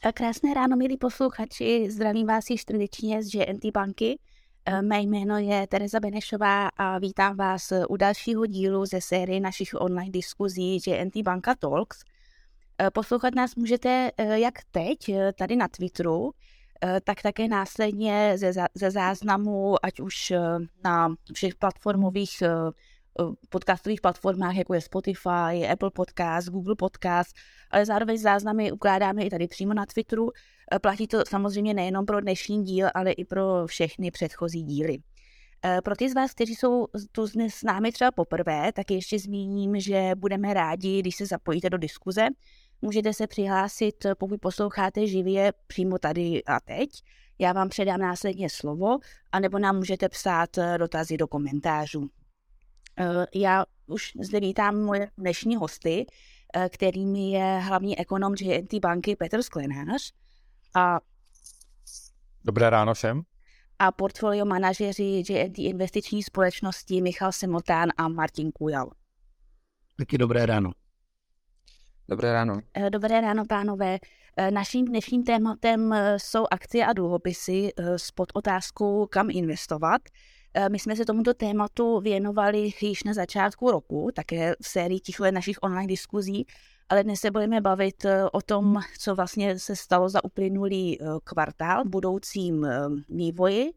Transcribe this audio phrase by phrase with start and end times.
[0.00, 1.90] Krásné ráno, milí posluchači.
[1.90, 4.18] Zdravím vás již tradičně z GNT banky.
[4.64, 9.74] Eh, mé jméno je Tereza Benešová a vítám vás u dalšího dílu ze série našich
[9.74, 12.04] online diskuzí GNT Banka Talks.
[12.78, 16.32] Eh, poslouchat nás můžete eh, jak teď, tady na Twitteru,
[17.04, 20.32] tak také následně ze, ze záznamu, ať už
[20.84, 22.42] na všech platformových
[23.48, 27.36] podcastových platformách, jako je Spotify, Apple Podcast, Google Podcast,
[27.70, 30.30] ale zároveň záznamy ukládáme i tady přímo na Twitteru.
[30.74, 34.98] E, platí to samozřejmě nejenom pro dnešní díl, ale i pro všechny předchozí díly.
[35.64, 39.80] E, pro ty z vás, kteří jsou tu s námi třeba poprvé, tak ještě zmíním,
[39.80, 42.26] že budeme rádi, když se zapojíte do diskuze.
[42.82, 46.90] Můžete se přihlásit, pokud posloucháte živě přímo tady a teď.
[47.38, 48.98] Já vám předám následně slovo,
[49.32, 52.10] anebo nám můžete psát dotazy do komentářů.
[52.98, 56.06] Eh, já už zde vítám moje dnešní hosty,
[56.56, 60.12] eh, kterými je hlavní ekonom GNT banky Petr Sklenář
[60.74, 61.00] a
[62.44, 63.22] Dobré ráno všem.
[63.78, 68.90] A portfolio manažeři GNT investiční společnosti Michal Semotán a Martin Kujal.
[69.98, 70.70] Taky dobré ráno.
[72.08, 72.60] Dobré ráno.
[72.74, 73.98] Eh, dobré ráno, pánové.
[74.50, 80.00] Naším dnešním tématem jsou akcie a dluhopisy s podotázkou, kam investovat.
[80.54, 85.30] Eh, my jsme se tomuto tématu věnovali již na začátku roku, také v sérii těchto
[85.30, 86.46] našich online diskuzí,
[86.88, 91.04] ale dnes se budeme bavit eh, o tom, co vlastně se stalo za uplynulý eh,
[91.24, 92.66] kvartál, budoucím
[93.08, 93.72] vývoji.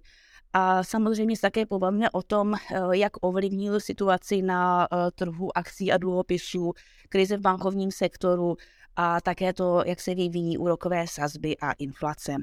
[0.56, 2.56] A samozřejmě se také pobavíme o tom,
[2.92, 6.74] jak ovlivnil situaci na trhu akcí a dluhopisů,
[7.10, 8.56] krize v bankovním sektoru
[8.96, 12.36] a také to, jak se vyvíjí úrokové sazby a inflace.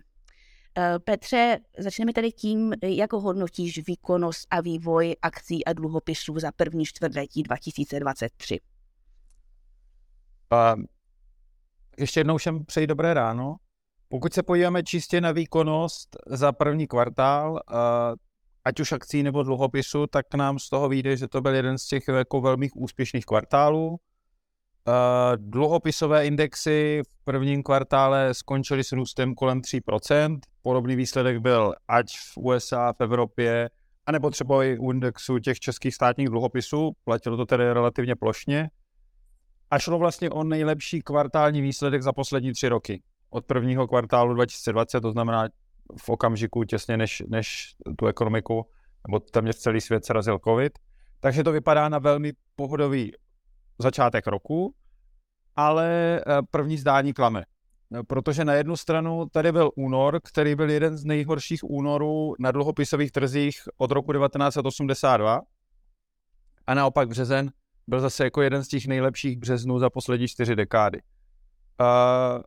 [0.78, 6.84] Eh, Petře, začneme tady tím, jak hodnotíš výkonnost a vývoj akcí a dluhopisů za první
[6.84, 8.60] čtvrtletí 2023.
[10.52, 10.82] Uh,
[11.98, 13.56] ještě jednou všem přeji dobré ráno.
[14.08, 17.58] Pokud se podíváme čistě na výkonnost za první kvartál, uh,
[18.64, 21.86] ať už akcí nebo dluhopisu, tak nám z toho vyjde, že to byl jeden z
[21.86, 23.98] těch jako velmi úspěšných kvartálů.
[24.89, 30.39] Uh, dluhopisové indexy v prvním kvartále skončily s růstem kolem 3%.
[30.63, 33.70] Podobný výsledek byl ať v USA, v Evropě,
[34.07, 36.92] anebo třeba i u indexu těch českých státních dluhopisů.
[37.05, 38.70] Platilo to tedy relativně plošně.
[39.70, 43.02] A šlo vlastně o nejlepší kvartální výsledek za poslední tři roky.
[43.30, 45.48] Od prvního kvartálu 2020, to znamená
[46.02, 48.67] v okamžiku těsně než, než tu ekonomiku,
[49.08, 50.73] nebo téměř celý svět se razil covid.
[51.20, 53.13] Takže to vypadá na velmi pohodový
[53.83, 54.74] začátek roku,
[55.57, 57.45] ale eh, první zdání klame.
[58.07, 63.13] Protože na jednu stranu tady byl únor, který byl jeden z nejhorších únorů na dluhopisových
[63.13, 65.40] trzích od roku 1982
[66.67, 67.51] a naopak březen
[67.86, 71.01] byl zase jako jeden z těch nejlepších březnů za poslední čtyři dekády.
[71.80, 72.42] Uh,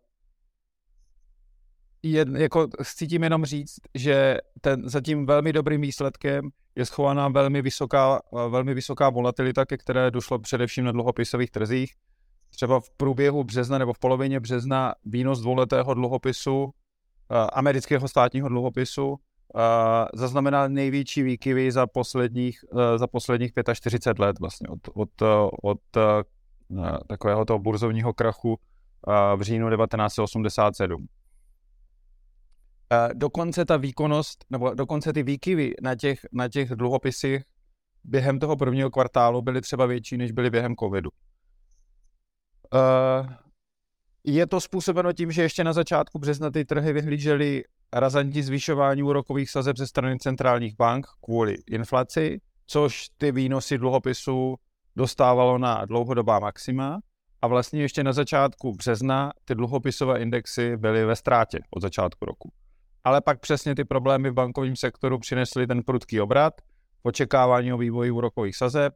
[2.04, 8.22] je, jako cítím jenom říct, že ten zatím velmi dobrým výsledkem je schovaná velmi vysoká,
[8.50, 11.94] velmi vysoká volatilita, ke které došlo především na dluhopisových trzích.
[12.50, 16.74] Třeba v průběhu března nebo v polovině března výnos dvouletého dluhopisu,
[17.54, 19.16] amerického státního dluhopisu,
[20.14, 22.60] zaznamenal největší výkyvy za posledních,
[22.98, 25.10] za posledních 45 let vlastně od, od,
[25.64, 25.80] od
[27.08, 28.60] takového toho burzovního krachu
[29.36, 31.08] v říjnu 1987.
[33.14, 37.44] Dokonce ta výkonnost, nebo dokonce ty výkyvy na těch, na těch dluhopisech
[38.04, 41.10] během toho prvního kvartálu byly třeba větší, než byly během covidu.
[44.24, 49.50] Je to způsobeno tím, že ještě na začátku března ty trhy vyhlížely razantní zvyšování úrokových
[49.50, 54.56] sazeb ze strany centrálních bank kvůli inflaci, což ty výnosy dluhopisů
[54.96, 57.00] dostávalo na dlouhodobá maxima.
[57.42, 62.52] A vlastně ještě na začátku března ty dluhopisové indexy byly ve ztrátě od začátku roku
[63.04, 66.54] ale pak přesně ty problémy v bankovním sektoru přinesly ten prudký obrat,
[67.04, 68.94] očekávání o vývoji úrokových sazeb,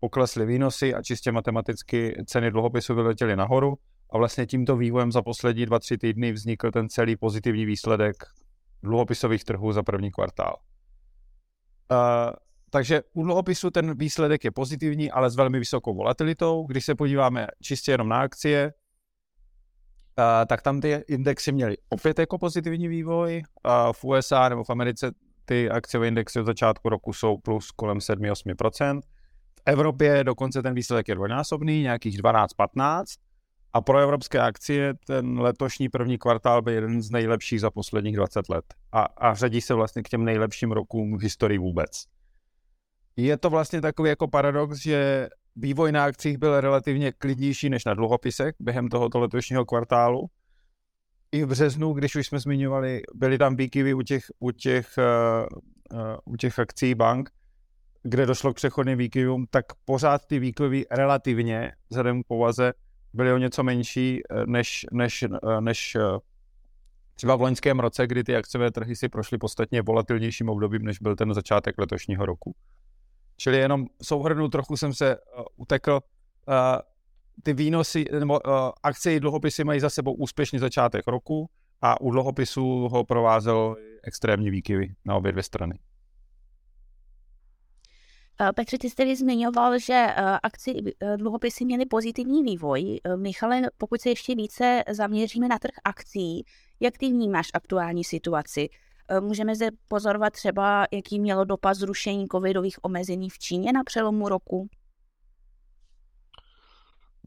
[0.00, 3.74] poklesly výnosy a čistě matematicky ceny dluhopisu vyletěly nahoru
[4.10, 8.16] a vlastně tímto vývojem za poslední dva, tři týdny vznikl ten celý pozitivní výsledek
[8.82, 10.56] dluhopisových trhů za první kvartál.
[11.90, 11.98] Uh,
[12.70, 16.66] takže u dluhopisu ten výsledek je pozitivní, ale s velmi vysokou volatilitou.
[16.66, 18.72] Když se podíváme čistě jenom na akcie,
[20.46, 23.42] tak tam ty indexy měly opět jako pozitivní vývoj.
[23.92, 25.12] V USA nebo v Americe
[25.44, 29.00] ty akciové indexy od začátku roku jsou plus kolem 7-8%.
[29.58, 33.04] V Evropě dokonce ten výsledek je dvojnásobný, nějakých 12-15.
[33.72, 38.48] A pro evropské akcie ten letošní první kvartál byl jeden z nejlepších za posledních 20
[38.48, 38.64] let.
[38.92, 42.04] A, a řadí se vlastně k těm nejlepším rokům v historii vůbec.
[43.16, 47.94] Je to vlastně takový jako paradox, že vývoj na akcích byl relativně klidnější než na
[47.94, 50.26] dluhopisech během tohoto letošního kvartálu.
[51.32, 55.98] i v březnu, když už jsme zmiňovali, byly tam výkyvy u těch, u těch, uh,
[56.00, 57.30] uh, u těch akcí bank,
[58.02, 62.72] kde došlo k přechodným výkyvům, tak pořád ty výkyvy relativně, vzhledem k povaze,
[63.12, 65.24] byly o něco menší než, než,
[65.60, 65.96] než
[67.14, 71.16] třeba v loňském roce, kdy ty akciové trhy si prošly podstatně volatilnějším obdobím, než byl
[71.16, 72.54] ten začátek letošního roku.
[73.36, 76.00] Čili jenom souhrnu trochu jsem se uh, utekl.
[76.48, 76.54] Uh,
[77.42, 78.52] ty výnosy, nebo uh,
[78.82, 81.50] akcie i dluhopisy mají za sebou úspěšný začátek roku
[81.82, 85.78] a u dluhopisů ho provázel extrémní výkyvy na obě dvě strany.
[88.54, 90.06] Petře, ty jste zmiňoval, že
[90.42, 90.74] akci
[91.16, 93.00] dluhopisy měly pozitivní vývoj.
[93.16, 96.44] Michale, pokud se ještě více zaměříme na trh akcí,
[96.80, 98.68] jak ty vnímáš aktuální situaci?
[99.08, 104.28] Eh, můžeme zde pozorovat třeba, jaký mělo dopad zrušení covidových omezení v Číně na přelomu
[104.28, 104.68] roku?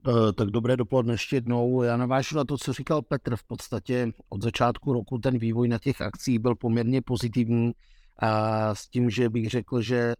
[0.07, 1.83] Eh, tak dobré dopoledne ještě jednou.
[1.83, 3.35] Já navážu na to, co říkal Petr.
[3.35, 7.71] V podstatě od začátku roku ten vývoj na těch akcích byl poměrně pozitivní
[8.19, 10.13] a s tím, že bych řekl, že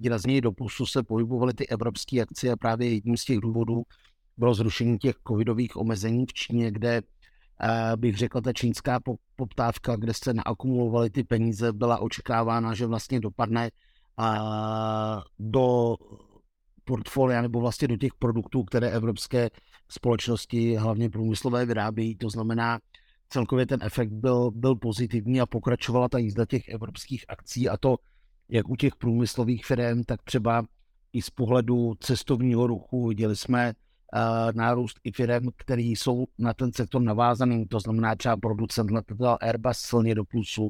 [0.00, 3.82] výrazněji do plusu se pohybovaly ty evropské akcie a právě jedním z těch důvodů
[4.36, 7.02] bylo zrušení těch covidových omezení v Číně, kde
[7.96, 9.00] bych řekl, ta čínská
[9.36, 13.70] poptávka, kde se naakumulovaly ty peníze, byla očekávána, že vlastně dopadne
[15.38, 15.96] do
[16.84, 19.50] portfolia nebo vlastně do těch produktů, které evropské
[19.88, 22.16] společnosti, hlavně průmyslové, vyrábějí.
[22.16, 22.78] To znamená,
[23.28, 27.96] celkově ten efekt byl, byl pozitivní a pokračovala ta jízda těch evropských akcí a to
[28.48, 30.64] jak u těch průmyslových firm, tak třeba
[31.12, 33.08] i z pohledu cestovního ruchu.
[33.08, 33.72] Viděli jsme
[34.54, 39.78] nárůst i firm, které jsou na ten sektor navázaný, to znamená třeba producent letadla Airbus
[39.78, 40.68] silně do plusu,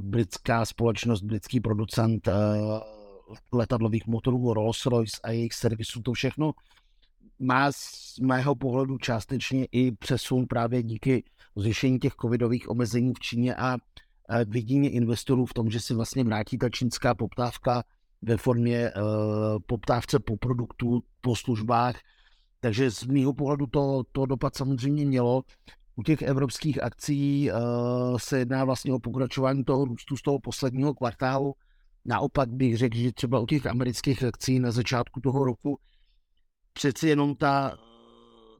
[0.00, 2.28] britská společnost, britský producent
[3.52, 6.52] letadlových motorů Rolls-Royce a jejich servisů, to všechno
[7.38, 11.24] má z mého pohledu částečně i přesun právě díky
[11.56, 13.76] řešení těch covidových omezení v Číně a
[14.44, 17.82] vidění investorů v tom, že si vlastně vrátí ta čínská poptávka
[18.24, 19.02] ve formě uh,
[19.66, 21.96] poptávce po produktu, po službách.
[22.60, 25.42] Takže z mého pohledu to, to dopad samozřejmě mělo.
[25.96, 27.58] U těch evropských akcí uh,
[28.18, 31.54] se jedná vlastně o pokračování toho růstu z toho posledního kvartálu.
[32.04, 35.78] Naopak bych řekl, že třeba u těch amerických akcí na začátku toho roku
[36.72, 37.78] přeci jenom ta,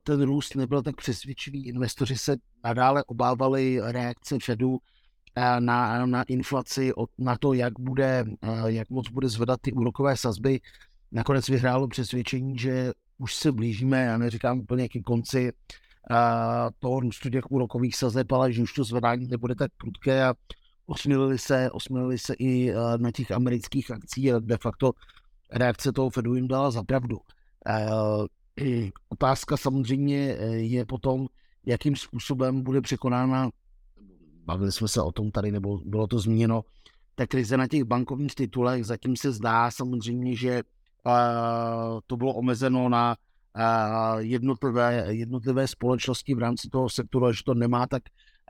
[0.03, 1.69] ten růst nebyl tak přesvědčivý.
[1.69, 4.79] Investoři se nadále obávali reakce Fedu
[5.37, 8.25] na, na inflaci, na to, jak, bude,
[8.67, 10.61] jak moc bude zvedat ty úrokové sazby.
[11.13, 15.53] Nakonec vyhrálo přesvědčení, že už se blížíme, já neříkám úplně ke konci
[16.79, 20.35] toho růstu těch úrokových sazeb, ale že už to zvedání nebude tak prudké a
[20.87, 24.93] osmilili se, osmilili se i na těch amerických akcích a de facto
[25.53, 27.19] reakce toho Fedu jim dala za pravdu.
[29.09, 30.17] Otázka samozřejmě
[30.51, 31.27] je potom,
[31.67, 33.51] jakým způsobem bude překonána
[34.45, 36.63] bavili jsme se o tom tady, nebo bylo to zmíněno,
[37.15, 40.63] ta krize na těch bankovních titulech, zatím se zdá samozřejmě, že
[41.07, 43.17] uh, to bylo omezeno na
[43.57, 48.03] uh, jednotlivé, jednotlivé společnosti v rámci toho sektoru, že to nemá tak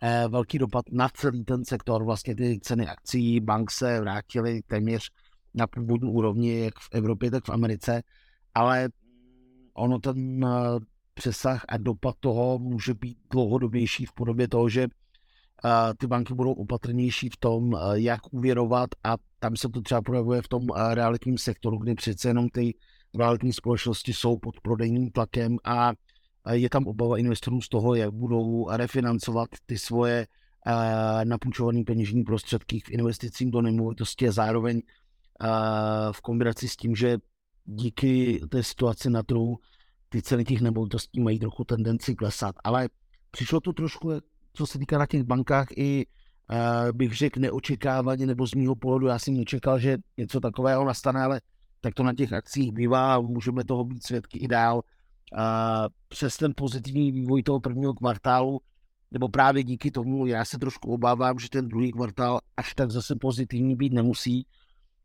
[0.03, 2.05] uh, velký dopad na celý ten sektor.
[2.05, 5.11] Vlastně ty ceny akcí bank se vrátily téměř
[5.55, 8.03] na původní úrovni, jak v Evropě, tak v Americe,
[8.55, 8.89] ale
[9.75, 10.47] ono ten
[11.15, 14.89] přesah a dopad toho může být dlouhodobější v podobě toho, že
[15.99, 20.49] ty banky budou opatrnější v tom, jak uvěrovat a tam se to třeba projevuje v
[20.49, 22.75] tom realitním sektoru, kdy přece jenom ty
[23.19, 25.93] realitní společnosti jsou pod prodejním tlakem a
[26.53, 30.27] je tam obava investorů z toho, jak budou refinancovat ty svoje
[31.25, 34.83] napůjčované peněžní prostředky k investicím do nemovitosti a zároveň
[36.13, 37.19] v kombinaci s tím, že
[37.65, 39.59] díky té situaci na trhu
[40.09, 42.57] ty ceny těch nemovitostí mají trochu tendenci klesat.
[42.65, 42.89] Ale
[43.31, 44.13] přišlo to trošku
[44.57, 46.07] co se týká na těch bankách i
[46.51, 51.23] uh, bych řekl neočekávaně, nebo z mého pohledu, já jsem nečekal, že něco takového nastane,
[51.23, 51.41] ale
[51.81, 54.77] tak to na těch akcích bývá můžeme toho být svědky i dál.
[54.77, 55.41] Uh,
[56.09, 58.61] přes ten pozitivní vývoj toho prvního kvartálu,
[59.11, 63.17] nebo právě díky tomu, já se trošku obávám, že ten druhý kvartál až tak zase
[63.17, 64.47] pozitivní být nemusí.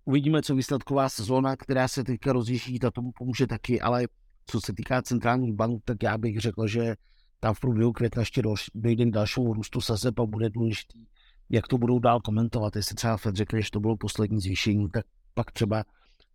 [0.05, 4.07] Uvidíme, co výsledková sezóna, která se teďka rozjíždí, ta tomu pomůže taky, ale
[4.45, 6.95] co se týká centrálních bank, tak já bych řekl, že
[7.39, 8.41] tam v průběhu května ještě
[8.75, 11.05] dojde k dalšímu růstu sazeb a bude důležitý,
[11.49, 12.75] jak to budou dál komentovat.
[12.75, 15.83] Jestli třeba Fed řekne, že to bylo poslední zvýšení, tak pak třeba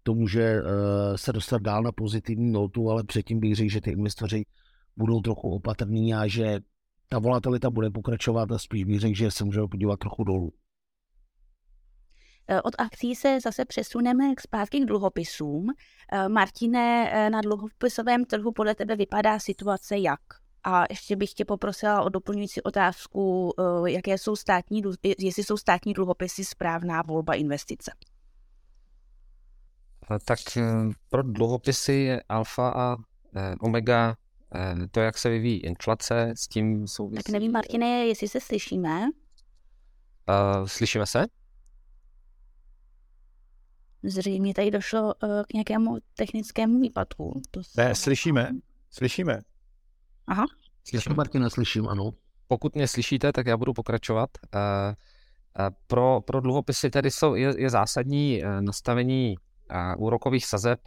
[0.03, 0.69] to může uh,
[1.17, 4.45] se dostat dál na pozitivní notu, ale předtím bych řekl, že ty investoři
[4.97, 6.61] budou trochu opatrní a že
[7.09, 10.53] ta volatilita bude pokračovat a spíš bych řekl, že se můžeme podívat trochu dolů.
[12.49, 15.67] Eh, od akcí se zase přesuneme k zpátky k dluhopisům.
[16.13, 20.44] Eh, Martine, na dluhopisovém trhu podle tebe vypadá situace jak?
[20.65, 24.83] A ještě bych tě poprosila o doplňující otázku, eh, jaké jsou státní,
[25.19, 27.93] jestli jsou státní dluhopisy správná volba investice.
[30.25, 30.39] Tak
[31.11, 32.97] pro dluhopisy je alfa a
[33.61, 34.17] omega
[34.91, 37.23] to, jak se vyvíjí inflace, s tím souvisí...
[37.23, 39.09] Tak nevím, Martine, jestli se slyšíme.
[40.29, 41.25] Uh, slyšíme se?
[44.03, 47.43] Zřejmě tady došlo uh, k nějakému technickému výpadku.
[47.51, 48.51] To ne, slyšíme,
[48.91, 49.41] slyšíme.
[50.27, 50.45] Aha.
[50.85, 52.11] Slyším, Martina, slyším, ano.
[52.49, 54.31] Pokud mě slyšíte, tak já budu pokračovat.
[54.55, 59.37] Uh, uh, pro, pro dluhopisy tedy jsou, je, je zásadní uh, nastavení
[59.97, 60.81] úrokových sazeb.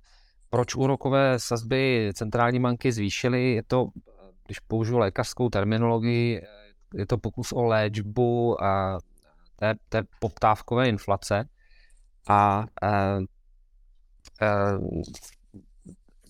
[0.50, 3.54] Proč úrokové sazby centrální banky zvýšily?
[3.54, 3.88] Je to,
[4.46, 6.42] když použiju lékařskou terminologii,
[6.94, 8.98] je to pokus o léčbu a
[9.56, 11.50] té, té poptávkové inflace
[12.30, 12.90] a e,
[14.42, 14.48] e,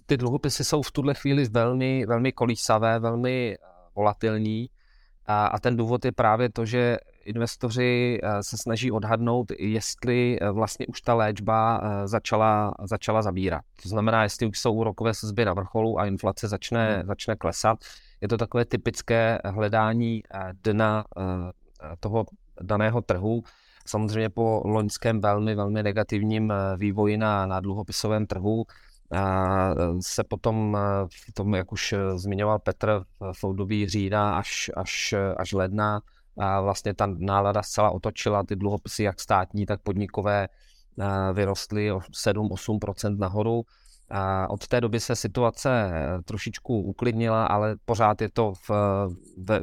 [0.07, 3.57] ty dluhopisy jsou v tuhle chvíli velmi, velmi kolísavé, velmi
[3.95, 4.69] volatilní
[5.25, 11.01] a, a ten důvod je právě to, že investoři se snaží odhadnout, jestli vlastně už
[11.01, 13.61] ta léčba začala, začala zabírat.
[13.83, 17.07] To znamená, jestli už jsou úrokové sazby na vrcholu a inflace začne, hmm.
[17.07, 17.79] začne klesat.
[18.21, 20.23] Je to takové typické hledání
[20.63, 21.05] dna
[21.99, 22.25] toho
[22.61, 23.43] daného trhu.
[23.85, 28.65] Samozřejmě po loňském velmi, velmi negativním eh, vývoji na, na dluhopisovém trhu
[29.99, 30.77] se potom
[31.27, 36.01] v tom, jak už zmiňoval Petr, v období října až, až, až ledna
[36.39, 40.47] a vlastně ta nálada zcela otočila, ty dluhopisy jak státní, tak podnikové
[41.33, 43.63] vyrostly o 7-8% nahoru.
[44.09, 45.91] A od té doby se situace
[46.25, 48.71] trošičku uklidnila, ale pořád je to v,
[49.37, 49.61] ve,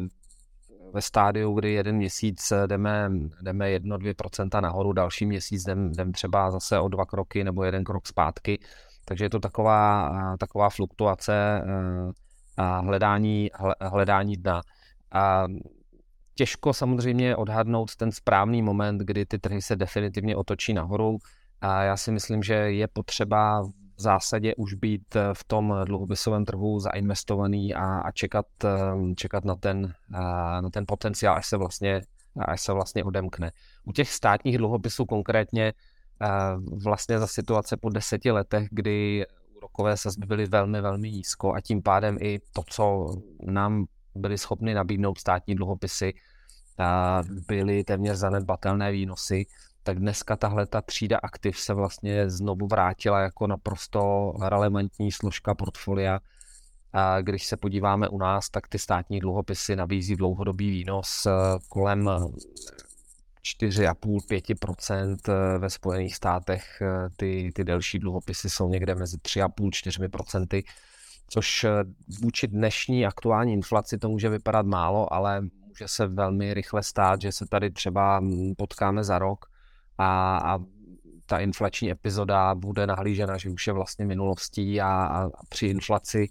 [0.92, 3.10] ve stádiu, kdy jeden měsíc jdeme,
[3.42, 8.06] jdeme 1-2% nahoru, další měsíc jdeme, jdeme třeba zase o dva kroky nebo jeden krok
[8.06, 8.58] zpátky.
[9.04, 12.12] Takže je to taková, taková fluktuace eh,
[12.56, 14.62] a hledání, hledání dna.
[15.12, 15.44] A
[16.34, 21.18] těžko samozřejmě odhadnout ten správný moment, kdy ty trhy se definitivně otočí nahoru.
[21.60, 23.62] A já si myslím, že je potřeba
[23.96, 29.44] v zásadě už být eh, v tom dluhopisovém trhu zainvestovaný a, a čekat, eh, čekat
[29.44, 32.02] na, ten, eh, na ten potenciál, až se vlastně,
[32.38, 33.52] až se vlastně odemkne.
[33.84, 35.72] U těch státních dluhopisů konkrétně
[36.84, 41.82] vlastně za situace po deseti letech, kdy úrokové sazby byly velmi, velmi nízko a tím
[41.82, 43.06] pádem i to, co
[43.42, 46.12] nám byly schopny nabídnout státní dluhopisy,
[47.48, 49.46] byly téměř zanedbatelné výnosy,
[49.82, 56.20] tak dneska tahle ta třída aktiv se vlastně znovu vrátila jako naprosto relevantní složka portfolia.
[56.92, 61.30] A když se podíváme u nás, tak ty státní dluhopisy nabízí dlouhodobý výnos eh,
[61.68, 62.10] kolem
[63.44, 70.62] 4,5-5%, eh, ve Spojených státech eh, ty, ty delší dluhopisy jsou někde mezi 3,5-4%,
[71.28, 71.66] což
[72.22, 75.40] vůči dnešní aktuální inflaci to může vypadat málo, ale
[75.74, 79.46] může se velmi rychle stát, že se tady třeba mm, potkáme za rok
[79.98, 80.58] a, a
[81.26, 86.28] ta inflační epizoda bude nahlížena, že už je vlastně minulostí a, a při inflaci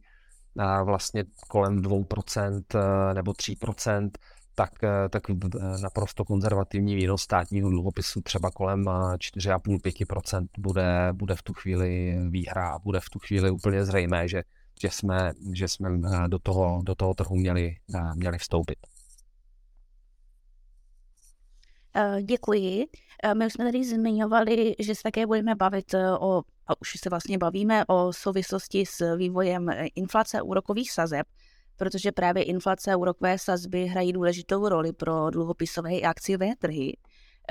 [0.60, 4.10] a vlastně kolem 2% eh, nebo 3%,
[4.56, 5.36] tak, eh, tak eh,
[5.82, 12.80] naprosto konzervativní výnos státního dluhopisu třeba kolem 4,5-5% bude, bude v tu chvíli výhra a
[12.80, 14.44] bude v tu chvíli úplně zřejmé, že,
[14.82, 15.90] že jsme, že jsme
[16.28, 17.76] do, toho, do toho trhu měli,
[18.16, 18.78] měli vstoupit.
[22.22, 22.86] Děkuji.
[23.34, 27.38] My už jsme tady zmiňovali, že se také budeme bavit o, a už se vlastně
[27.38, 31.28] bavíme o souvislosti s vývojem inflace úrokových sazeb,
[31.84, 36.98] protože právě inflace a úrokové sazby hrají důležitou roli pro dluhopisové i akciové trhy.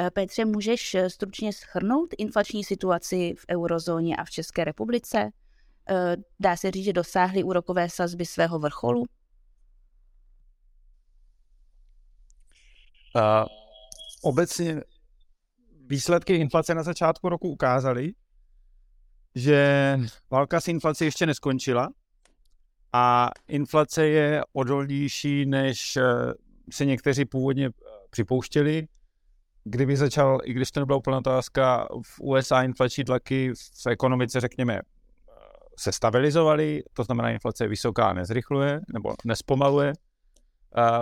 [0.00, 5.30] E, Petře, můžeš stručně schrnout inflační situaci v eurozóně a v České republice?
[6.40, 9.00] Dá se říct, že dosáhly úrokové sazby svého vrcholu?
[9.00, 9.06] Uh,
[14.22, 14.80] obecně
[15.86, 18.12] výsledky inflace na začátku roku ukázaly,
[19.34, 19.98] že
[20.30, 21.88] válka s inflací ještě neskončila
[22.92, 26.02] a inflace je odolnější, než eh,
[26.72, 27.70] se někteří původně eh,
[28.10, 28.86] připouštěli.
[29.64, 34.74] Kdyby začal, i když to nebyla úplná otázka, v USA inflační tlaky v ekonomice, řekněme,
[34.74, 34.80] eh,
[35.78, 39.92] se stabilizovaly, to znamená, inflace je vysoká, nezrychluje nebo nespomaluje.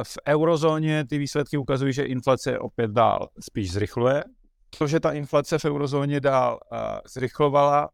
[0.03, 4.25] V eurozóně ty výsledky ukazují, že inflace opět dál spíš zrychluje,
[4.79, 6.59] to, že ta inflace v eurozóně dál
[7.07, 7.89] zrychlovala,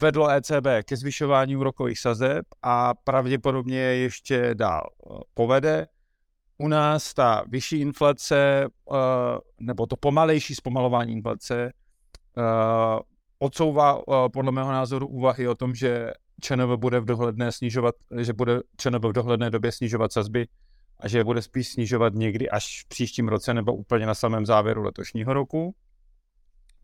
[0.00, 5.86] vedlo ECB ke zvyšování úrokových sazeb a pravděpodobně ještě dál uh, povede.
[6.58, 8.96] U nás ta vyšší inflace, uh,
[9.60, 11.72] nebo to pomalejší zpomalování inflace,
[13.38, 18.60] odsouvá podle mého názoru úvahy o tom, že ČNB bude v dohledné snižovat, že bude
[18.76, 20.46] ČNB v dohledné době snižovat sazby
[21.00, 24.82] a že bude spíš snižovat někdy až v příštím roce nebo úplně na samém závěru
[24.82, 25.74] letošního roku.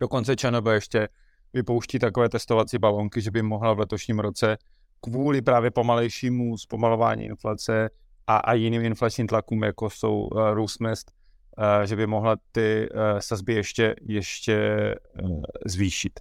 [0.00, 1.08] Dokonce ČNB ještě
[1.54, 4.56] vypouští takové testovací balonky, že by mohla v letošním roce
[5.00, 7.90] kvůli právě pomalejšímu zpomalování inflace
[8.26, 11.12] a, a jiným inflačním tlakům, jako jsou uh, růst mest,
[11.58, 16.20] uh, že by mohla ty uh, sazby ještě, ještě uh, zvýšit.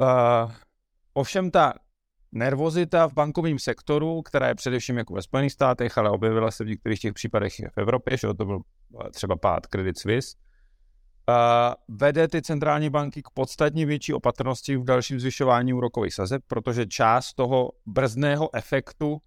[0.00, 0.52] Uh,
[1.12, 1.74] ovšem ta
[2.32, 6.68] nervozita v bankovním sektoru, která je především jako ve Spojených státech, ale objevila se v
[6.68, 8.60] některých těch případech v Evropě, že to byl
[9.12, 10.36] třeba pád Credit Suisse,
[11.88, 17.34] vede ty centrální banky k podstatně větší opatrnosti v dalším zvyšování úrokových sazeb, protože část
[17.34, 19.18] toho brzdného efektu,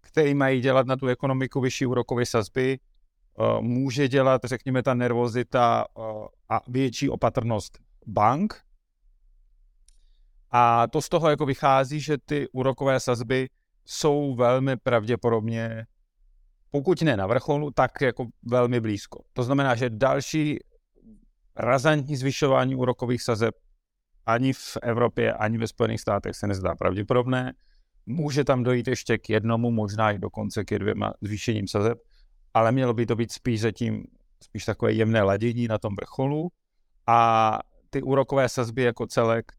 [0.00, 2.78] který mají dělat na tu ekonomiku vyšší úrokové sazby,
[3.38, 6.04] uh, může dělat, řekněme, ta nervozita uh,
[6.48, 8.64] a větší opatrnost bank,
[10.56, 13.48] a to z toho jako vychází, že ty úrokové sazby
[13.84, 15.86] jsou velmi pravděpodobně,
[16.70, 19.24] pokud ne na vrcholu, tak jako velmi blízko.
[19.32, 20.58] To znamená, že další
[21.56, 23.54] razantní zvyšování úrokových sazeb
[24.26, 27.52] ani v Evropě, ani ve Spojených státech se nezdá pravděpodobné.
[28.06, 31.98] Může tam dojít ještě k jednomu, možná i dokonce ke dvěma zvýšením sazeb,
[32.54, 34.04] ale mělo by to být spíš zatím
[34.44, 36.48] spíš takové jemné ladění na tom vrcholu
[37.06, 37.58] a
[37.90, 39.52] ty úrokové sazby jako celek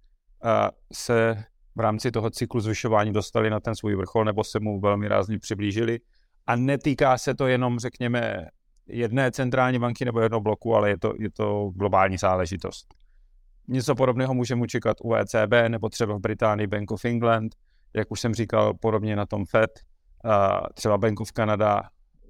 [0.94, 1.44] se
[1.76, 5.40] v rámci toho cyklu zvyšování dostali na ten svůj vrchol nebo se mu velmi rázně
[5.40, 6.00] přiblížili.
[6.48, 8.48] A netýká se to jenom, řekněme,
[8.88, 12.88] jedné centrální banky nebo jednoho bloku, ale je to, je to globální záležitost.
[13.68, 17.56] Něco podobného můžeme čekat u ECB nebo třeba v Británii Bank of England,
[17.94, 19.80] jak už jsem říkal, podobně na tom FED,
[20.74, 21.82] třeba Bank of Canada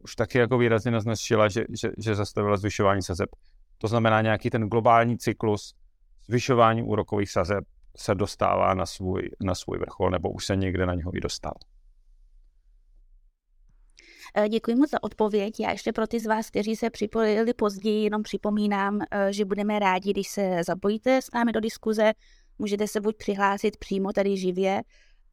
[0.04, 3.30] už taky jako výrazně naznačila, že, že, že zastavila zvyšování sazeb.
[3.78, 5.76] To znamená nějaký ten globální cyklus
[6.28, 7.64] zvyšování úrokových sazeb
[7.98, 11.54] se dostává na svůj, na svůj vrchol, nebo už se někde na něho i dostal.
[14.38, 15.60] Eh, děkuji moc za odpověď.
[15.60, 19.80] Já ještě pro ty z vás, kteří se připojili později, jenom připomínám, eh, že budeme
[19.80, 22.14] rádi, když se zapojíte s námi do diskuze.
[22.60, 24.82] Můžete se buď přihlásit přímo tady živě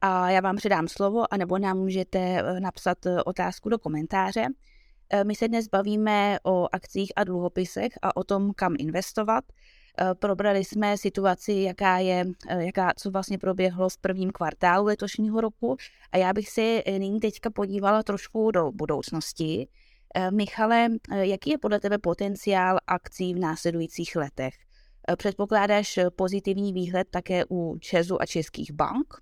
[0.00, 4.46] a já vám předám slovo, anebo nám můžete eh, napsat otázku do komentáře.
[5.24, 9.44] My se dnes bavíme o akcích a dluhopisech a o tom, kam investovat.
[9.98, 15.40] Eh, probrali jsme situaci, jaká je, eh, jaká, co vlastně proběhlo v prvním kvartálu letošního
[15.40, 15.76] roku
[16.12, 19.68] a já bych si eh, nyní teďka podívala trošku do budoucnosti.
[20.30, 20.88] Michale,
[21.20, 24.54] jaký je podle tebe potenciál akcí v následujících letech?
[25.16, 29.14] Předpokládáš pozitivní výhled také u Česu a českých bank?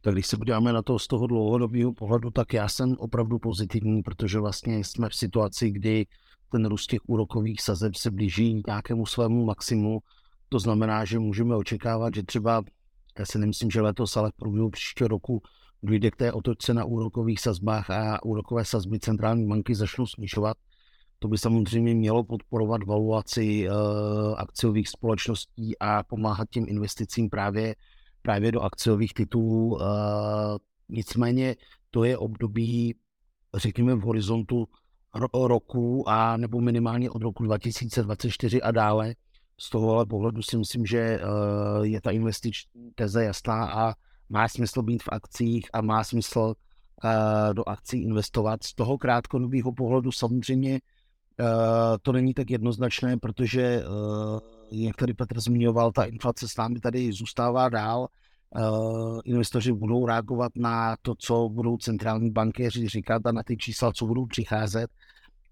[0.00, 4.02] Tak když se podíváme na to z toho dlouhodobého pohledu, tak já jsem opravdu pozitivní,
[4.02, 6.06] protože vlastně jsme v situaci, kdy
[6.56, 10.00] ten růst těch úrokových sazeb se blíží nějakému svému maximu.
[10.48, 12.62] To znamená, že můžeme očekávat, že třeba,
[13.18, 15.42] já si nemyslím, že letos, ale v průběhu příštího roku
[15.82, 20.56] dojde k té otočce na úrokových sazbách a úrokové sazby centrální banky začnou snižovat.
[21.18, 23.74] To by samozřejmě mělo podporovat valuaci uh,
[24.36, 27.74] akciových společností a pomáhat těm investicím právě,
[28.22, 29.74] právě do akciových titulů.
[29.74, 29.80] Uh,
[30.88, 31.56] nicméně
[31.90, 32.94] to je období,
[33.54, 34.68] řekněme, v horizontu
[35.32, 39.14] roku a nebo minimálně od roku 2024 a dále.
[39.60, 41.20] Z tohohle pohledu si myslím, že eh,
[41.82, 43.94] je ta investiční teze jasná a
[44.28, 46.54] má smysl být v akcích a má smysl
[47.04, 48.62] eh, do akcí investovat.
[48.62, 51.44] Z toho krátkodobého pohledu samozřejmě eh,
[52.02, 53.82] to není tak jednoznačné, protože
[54.70, 58.08] jak tady Petr zmiňoval, ta inflace s námi tady zůstává dál
[58.54, 63.92] uh, investoři budou reagovat na to, co budou centrální bankéři říkat a na ty čísla,
[63.92, 64.90] co budou přicházet.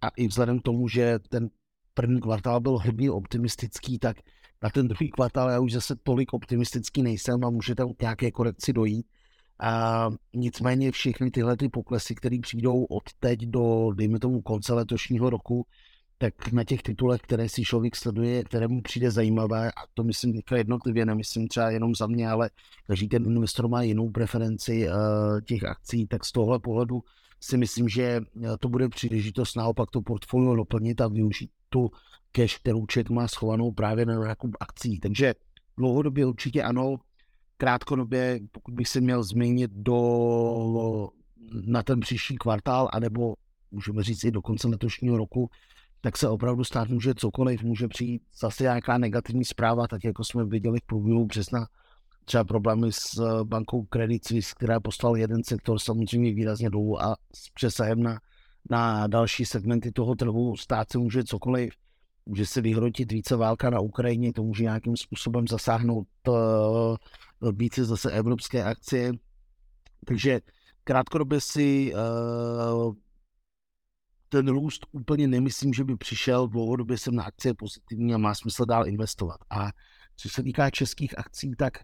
[0.04, 1.50] A i vzhledem k tomu, že ten
[1.94, 4.16] první kvartál byl hodně optimistický, tak
[4.62, 8.72] na ten druhý kvartál já už zase tolik optimistický nejsem a může tam nějaké korekci
[8.72, 9.06] dojít.
[9.60, 15.30] A nicméně všechny tyhle ty poklesy, které přijdou od teď do, dejme tomu, konce letošního
[15.30, 15.66] roku,
[16.18, 20.32] tak na těch titulech, které si člověk sleduje, které mu přijde zajímavé, a to myslím
[20.32, 22.50] teďka jednotlivě, nemyslím třeba jenom za mě, ale
[22.86, 24.94] každý ten investor má jinou preferenci uh,
[25.40, 27.02] těch akcí, tak z tohle pohledu
[27.40, 31.90] si myslím, že eh, to bude příležitost naopak to portfolio doplnit a využít tu
[32.32, 35.00] cash, kterou člověk má schovanou právě na nějakou akcí.
[35.00, 35.34] Takže
[35.76, 36.96] dlouhodobě určitě ano,
[37.56, 41.08] krátkodobě, pokud bych se měl změnit do,
[41.66, 43.34] na ten příští kvartál, anebo
[43.70, 45.50] můžeme říct i do konce letošního roku,
[46.00, 50.44] tak se opravdu stát může cokoliv, může přijít zase nějaká negativní zpráva, tak jako jsme
[50.44, 51.66] viděli v průběhu března,
[52.24, 57.16] třeba problémy s eh, bankou Credit Suisse, která poslal jeden sektor samozřejmě výrazně dolů a
[57.34, 58.20] s přesahem na,
[58.70, 61.74] na další segmenty toho trhu stát se může cokoliv.
[62.26, 66.96] může se vyhrotit více válka na Ukrajině, to může nějakým způsobem zasáhnout uh,
[67.52, 69.12] více zase evropské akcie.
[70.06, 70.40] Takže
[70.84, 72.94] krátkodobě si uh,
[74.28, 78.64] ten růst úplně nemyslím, že by přišel, dlouhodobě jsem na akcie pozitivní a má smysl
[78.64, 79.36] dál investovat.
[79.50, 79.70] A
[80.16, 81.78] co se týká českých akcí, tak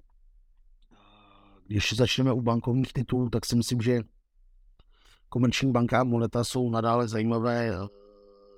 [1.70, 4.00] když začneme u bankovních titulů, tak si myslím, že
[5.28, 7.72] Komerční banka a Moneta jsou nadále zajímavé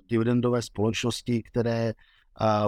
[0.09, 1.93] dividendové společnosti, které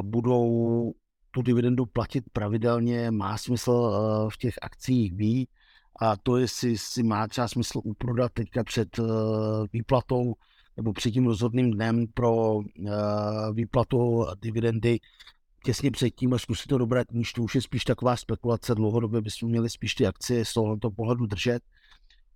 [0.02, 0.92] budou
[1.32, 3.92] tu dividendu platit pravidelně, má smysl
[4.34, 5.50] v těch akcích být
[6.02, 9.00] a to, jestli si má třeba smysl uprodat teďka před
[9.74, 10.34] výplatou
[10.78, 12.60] nebo před tím rozhodným dnem pro
[13.54, 15.00] výplatu dividendy
[15.66, 19.50] těsně předtím a zkusit to dobrat níž, to už je spíš taková spekulace, dlouhodobě bychom
[19.50, 21.64] měli spíš ty akcie z tohoto pohledu držet.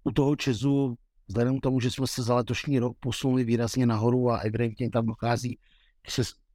[0.03, 4.29] U toho Česu vzhledem k tomu, že jsme se za letošní rok posunuli výrazně nahoru
[4.31, 5.57] a evidentně tam dochází
[6.01, 6.09] k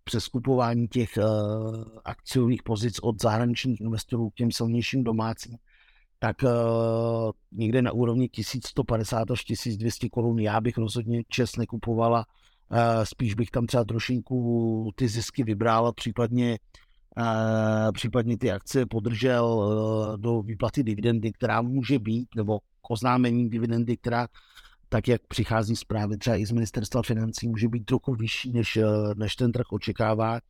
[0.05, 5.57] přeskupování těch uh, akciových pozic od zahraničních investorů k těm silnějším domácím,
[6.19, 6.51] tak uh,
[7.53, 12.27] někde na úrovni 1150 až 1200 korun já bych rozhodně čes nekupovala,
[13.05, 16.59] spíš bych tam třeba trošinku ty zisky vybral, případně
[17.19, 23.51] Uh, případně ty akcie podržel uh, do výplaty dividendy, která může být, nebo k oznámení
[23.51, 24.29] dividendy, která
[24.95, 28.85] tak jak přichází zprávy třeba i z ministerstva financí, může být trochu vyšší, než, eh,
[29.17, 30.41] než ten trh očekává,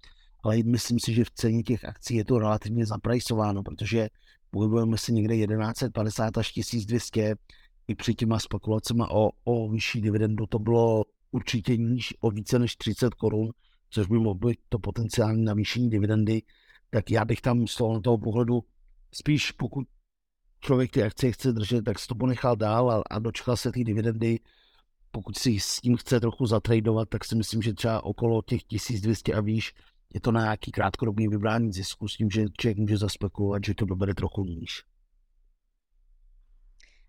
[0.43, 4.09] ale myslím si, že v ceně těch akcí je to relativně zaprajsováno, protože
[4.51, 7.35] pohybujeme se někde 1150 až 1200
[7.89, 12.77] i při těma spekulacemi o, o vyšší dividendu to bylo určitě níž o více než
[12.77, 13.51] 30 korun,
[13.91, 16.43] což by mohlo být to potenciální navýšení dividendy,
[16.91, 18.65] tak já bych tam z toho, toho pohledu
[19.15, 19.89] spíš pokud
[20.61, 23.85] člověk ty akcie chce držet, tak si to ponechal dál a, a dočkal se ty
[23.85, 24.41] dividendy.
[25.11, 29.35] Pokud si s tím chce trochu zatradovat, tak si myslím, že třeba okolo těch 1200
[29.35, 29.75] a výš
[30.15, 33.85] je to na nějaký krátkodobý vybrání zisku s tím, že člověk může zaspekulovat, že to
[33.85, 34.85] dobere trochu níž.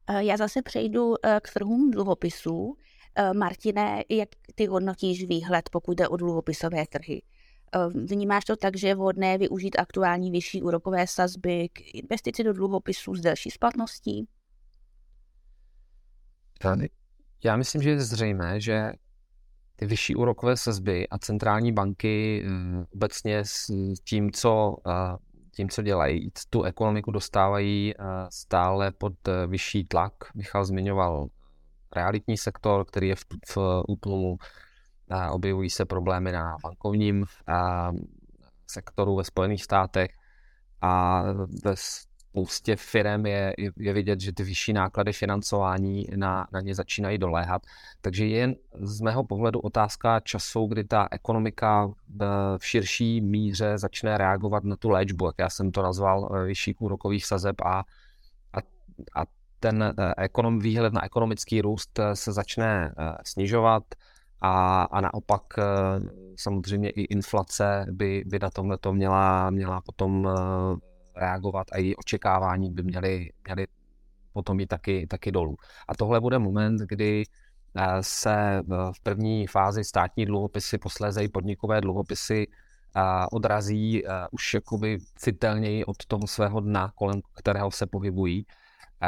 [0.07, 2.77] Eh, já zase přejdu eh, k trhům dluhopisů.
[3.17, 7.21] Eh, Martine, jak ty hodnotíš výhled, pokud jde o dluhopisové trhy?
[7.75, 12.53] Eh, vnímáš to tak, že je vhodné využít aktuální vyšší úrokové sazby k investici do
[12.53, 14.27] dluhopisů s delší splatností?
[17.43, 18.91] Já myslím, že je zřejmé, že
[19.75, 23.67] ty vyšší úrokové sazby a centrální banky eh, obecně s
[24.03, 24.75] tím, co,
[25.51, 27.93] tím, co dělají, tu ekonomiku dostávají
[28.29, 29.13] stále pod
[29.47, 30.13] vyšší tlak.
[30.35, 31.27] Michal zmiňoval
[31.95, 34.37] realitní sektor, který je v, v úplnou
[35.31, 37.25] objevují se problémy na bankovním
[38.67, 40.11] sektoru ve Spojených státech
[40.81, 41.23] a
[41.63, 41.75] ve
[42.35, 47.61] spoustě firm je, je vidět, že ty vyšší náklady financování na, na ně začínají doléhat.
[48.01, 51.87] Takže je jen z mého pohledu otázka času, kdy ta ekonomika
[52.57, 56.81] v širší míře začne reagovat na tu léčbu, jak já jsem to nazval, e, vyšších
[56.81, 57.79] úrokových sazeb a,
[58.53, 58.59] a,
[59.15, 59.25] a
[59.59, 63.83] ten e, ekonom, výhled na ekonomický růst e, se začne snižovat
[64.41, 65.63] a, a naopak eh,
[66.35, 70.39] samozřejmě i inflace by, by na tomhle to měla, měla potom eh,
[71.19, 73.67] reagovat a její očekávání by měly, měly
[74.33, 75.55] potom jít taky, taky dolů.
[75.87, 77.23] A tohle bude moment, kdy
[77.75, 82.47] eh, se v první fázi státní dluhopisy, posléze i podnikové dluhopisy
[83.31, 88.45] odrazí už jakoby citelněji od toho svého dna, kolem kterého se pohybují.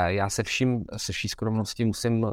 [0.08, 2.26] Já se vším, se vší skromností musím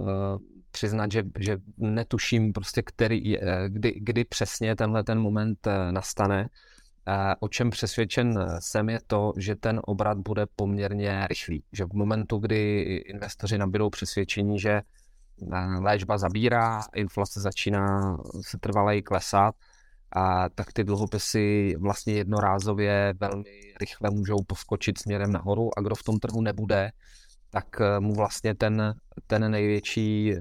[0.74, 3.36] přiznat, že, že netuším prostě, který,
[3.68, 6.48] kdy, kdy přesně tenhle ten moment eh, nastane.
[7.08, 11.64] Eh, o čem přesvědčen jsem je to, že ten obrat bude poměrně rychlý.
[11.72, 19.02] Že v momentu, kdy investoři nabídou přesvědčení, že eh, léčba zabírá, inflace začíná se trvaleji
[19.02, 19.54] klesat,
[20.16, 26.02] a tak ty dluhopisy vlastně jednorázově velmi rychle můžou poskočit směrem nahoru a kdo v
[26.02, 26.90] tom trhu nebude,
[27.54, 28.94] tak eh, mu vlastně ten,
[29.26, 30.40] ten největší eh,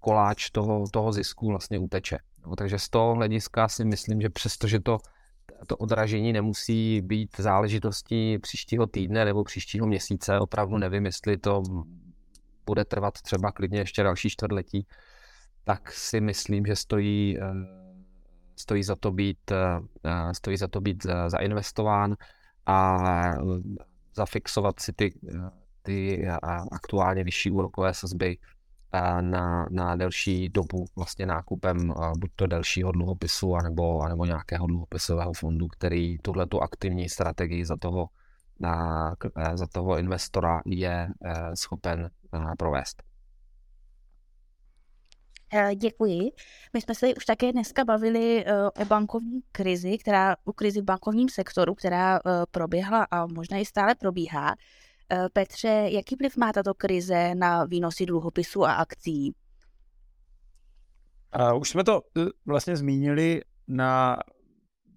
[0.00, 2.18] koláč toho, toho zisku vlastně uteče.
[2.46, 4.98] No, takže z toho hlediska si myslím, že přestože to,
[5.66, 11.62] to odražení nemusí být záležitostí příštího týdne nebo příštího měsíce, opravdu nevím, jestli to
[12.66, 14.86] bude trvat třeba klidně ještě další čtvrtletí,
[15.64, 17.52] tak si myslím, že stojí, eh,
[18.56, 19.52] stojí za to být,
[20.32, 22.16] stojí za to být zainvestován
[22.66, 22.98] a
[24.14, 25.14] zafixovat si ty
[25.82, 26.28] ty
[26.72, 28.38] aktuálně vyšší úrokové sazby
[29.20, 35.68] na, na delší dobu vlastně nákupem buď to delšího dluhopisu, anebo, anebo nějakého dluhopisového fondu,
[35.68, 38.08] který tuhle tu aktivní strategii za toho,
[39.54, 42.10] za toho investora je e, schopen
[42.58, 43.02] provést.
[45.54, 46.32] Eh, děkuji.
[46.72, 48.44] My jsme se už také dneska bavili
[48.82, 53.94] o bankovní krizi, která, o krizi v bankovním sektoru, která proběhla a možná i stále
[53.94, 54.54] probíhá.
[55.32, 59.34] Petře, jaký vliv má tato krize na výnosy dluhopisů a akcí?
[61.32, 62.02] A už jsme to
[62.46, 64.16] vlastně zmínili na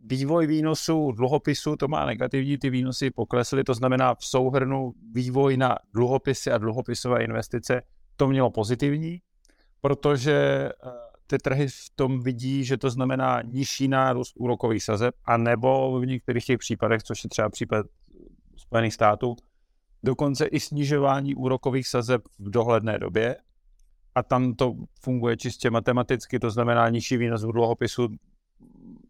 [0.03, 5.77] vývoj výnosu dluhopisu, to má negativní, ty výnosy poklesly, to znamená v souhrnu vývoj na
[5.93, 7.81] dluhopisy a dluhopisové investice,
[8.15, 9.21] to mělo pozitivní
[9.85, 10.89] protože eh,
[11.27, 16.05] ty trhy v tom vidí, že to znamená nižší nárůst úrokových sazeb, a nebo v
[16.05, 17.85] některých těch případech, což je třeba případ
[18.57, 19.35] Spojených států,
[20.05, 23.37] dokonce i snižování úrokových sazeb v dohledné době.
[24.15, 28.07] A tam to funguje čistě matematicky, to znamená nižší výnos v dluhopisu,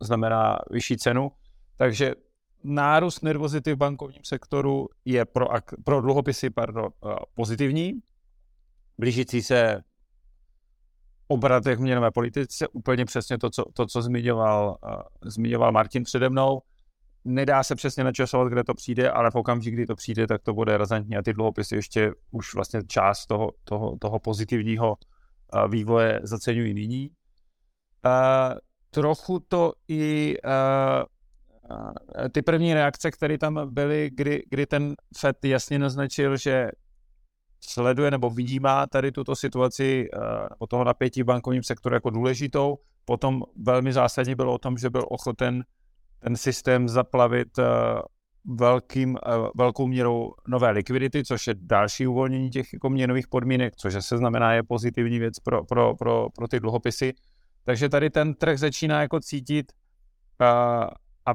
[0.01, 1.31] znamená vyšší cenu.
[1.77, 2.15] Takže
[2.63, 5.47] nárůst nervozity v bankovním sektoru je pro,
[5.83, 7.93] pro dluhopisy pardon, eh, pozitivní.
[8.97, 9.81] Blížící se
[11.27, 16.29] obratech v měnové politice, úplně přesně to, co, to, co zmiňoval, uh, zmiňoval Martin přede
[16.29, 16.61] mnou.
[17.27, 20.53] Nedá se přesně načasovat, kde to přijde, ale v okamžik, kdy to přijde, tak to
[20.53, 26.19] bude razantní a ty dluhopisy ještě už vlastně část toho, toho, toho pozitivního uh, vývoje
[26.23, 27.09] zaceňují nyní.
[28.05, 28.57] Uh,
[28.89, 31.03] trochu to i uh,
[32.31, 36.67] ty první reakce, které tam byly, kdy, kdy ten FED jasně naznačil, že
[37.61, 42.77] sleduje nebo vidímá tady tuto situaci uh, toho napětí v bankovním sektoru jako důležitou.
[43.05, 45.63] Potom velmi zásadně bylo o tom, že byl ochoten
[46.25, 47.65] ten systém zaplavit uh,
[48.57, 53.93] velkým, uh, velkou měrou nové likvidity, což je další uvolnění těch jako měnových podmínek, což
[53.99, 57.13] se znamená je pozitivní věc pro, pro, pro, pro ty dluhopisy.
[57.63, 59.71] Takže tady ten trh začíná jako cítit
[60.41, 60.47] uh,
[61.25, 61.33] a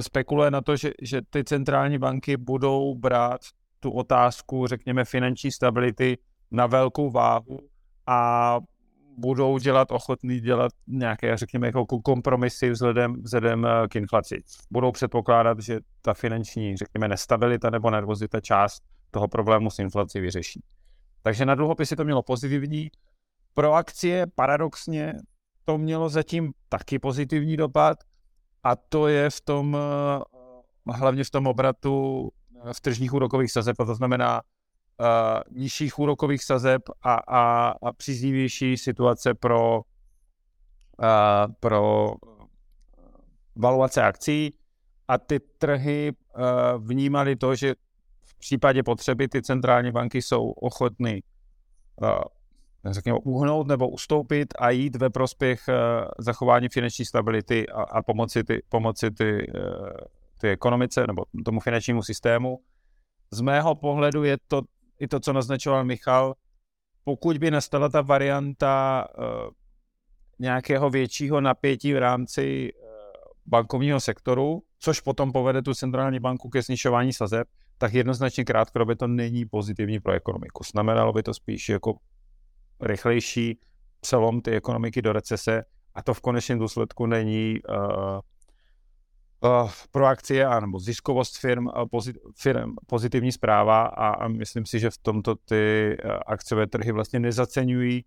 [0.00, 3.40] spekuluje na to, že, že ty centrální banky budou brát
[3.80, 6.18] tu otázku, řekněme, finanční stability
[6.50, 7.58] na velkou váhu
[8.06, 8.58] a
[9.18, 14.42] budou dělat ochotný dělat nějaké, řekněme, jako kompromisy vzhledem, vzhledem eh, k inflaci.
[14.70, 20.62] Budou předpokládat, že ta finanční, řekněme, nestabilita nebo nervozita část toho problému s inflací vyřeší.
[21.22, 22.90] Takže na dluhopisy to mělo pozitivní.
[23.54, 25.14] Pro akcie paradoxně
[25.64, 27.98] to mělo zatím taky pozitivní dopad
[28.62, 32.30] a to je v tom, eh, hlavně v tom obratu
[32.72, 34.40] v tržních úrokových sazeb, to znamená
[35.00, 35.06] uh,
[35.58, 42.12] nižších úrokových sazeb a, a, a příznivější situace pro, uh, pro
[43.56, 44.58] valuace akcí
[45.08, 46.42] a ty trhy uh,
[46.86, 47.74] vnímaly to, že
[48.22, 51.22] v případě potřeby ty centrální banky jsou ochotny
[52.02, 52.08] uh,
[52.92, 55.74] řekněme, uhnout nebo ustoupit a jít ve prospěch uh,
[56.18, 59.88] zachování finanční stability a, a pomoci ty, pomoci ty, uh,
[60.40, 62.58] ty ekonomice nebo tomu finančnímu systému.
[63.30, 64.62] Z mého pohledu je to
[64.98, 66.34] i to, co naznačoval Michal,
[67.04, 69.24] pokud by nastala ta varianta uh,
[70.38, 72.88] nějakého většího napětí v rámci uh,
[73.46, 79.06] bankovního sektoru, což potom povede tu centrální banku ke snižování sazeb, tak jednoznačně krátkodobě to
[79.06, 80.64] není pozitivní pro ekonomiku.
[80.64, 81.94] Znamenalo by to spíš jako
[82.80, 83.60] rychlejší
[84.00, 88.20] přelom ty ekonomiky do recese a to v konečném důsledku není uh,
[89.90, 94.80] pro akcie a nebo ziskovost firm, uh, pozit, firm pozitivní zpráva a, a myslím si,
[94.80, 98.04] že v tomto ty uh, akciové trhy vlastně nezaceňují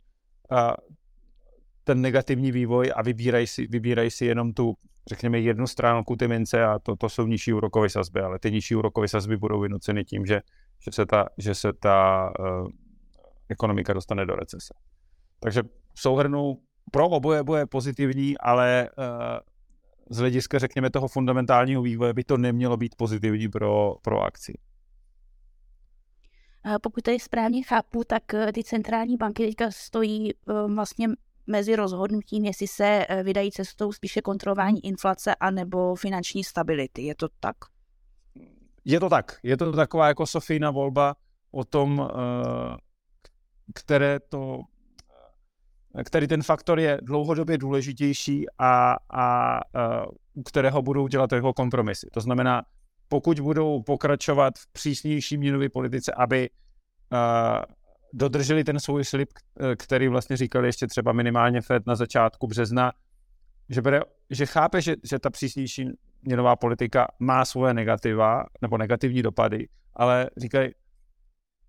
[1.83, 4.73] ten negativní vývoj a vybírají si, vybírají si jenom tu,
[5.07, 8.75] řekněme, jednu stránku ty mince a to, to jsou nižší úrokové sazby, ale ty nižší
[8.75, 10.41] úrokové sazby budou vynuceny tím, že,
[10.79, 12.67] že se ta, že se ta uh,
[13.49, 14.73] ekonomika dostane do recese.
[15.39, 16.57] Takže v souhrnu
[16.91, 19.05] pro oboje bude pozitivní, ale uh,
[20.09, 24.53] z hlediska, řekněme, toho fundamentálního vývoje by to nemělo být pozitivní pro, pro akci.
[26.81, 31.07] Pokud tady správně chápu, tak eh, ty centrální banky teďka stojí eh, vlastně
[31.47, 37.01] mezi rozhodnutím, jestli se eh, vydají cestou spíše kontrolování inflace anebo finanční stability.
[37.01, 37.55] Je to tak?
[38.85, 39.39] Je to tak.
[39.43, 41.15] Je to taková jako Sofína volba
[41.51, 42.09] o tom,
[43.73, 44.61] které to
[46.03, 49.59] který ten faktor je dlouhodobě důležitější a, a, a
[50.33, 52.07] u kterého budou dělat jeho kompromisy.
[52.13, 52.63] To znamená,
[53.07, 57.17] pokud budou pokračovat v přísnější měnové politice, aby uh,
[58.13, 59.29] dodrželi ten svůj slib,
[59.77, 62.91] který vlastně říkali ještě třeba minimálně Fed na začátku března,
[63.69, 65.89] že, bere, že chápe, že, že ta přísnější
[66.21, 70.69] měnová politika má svoje negativa nebo negativní dopady, ale říkají,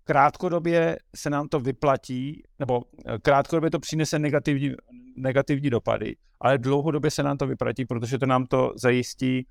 [0.09, 4.71] krátkodobě se nám to vyplatí, nebo eh, krátkodobě to přinese negativní,
[5.17, 9.47] negativní dopady, ale dlouhodobě se nám to vyplatí, protože to nám to zajistí,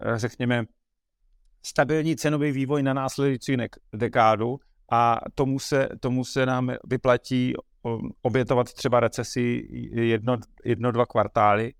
[0.00, 0.64] eh, řekněme,
[1.66, 3.56] stabilní cenový vývoj na následující
[3.94, 4.58] dekádu
[4.92, 7.54] a tomu se, tomu se nám vyplatí
[8.22, 11.72] obětovat třeba recesi jedno, jedno, dva kvartály,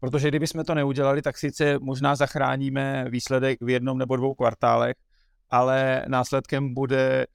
[0.00, 4.96] protože kdybychom to neudělali, tak sice možná zachráníme výsledek v jednom nebo dvou kvartálech,
[5.50, 7.26] ale následkem bude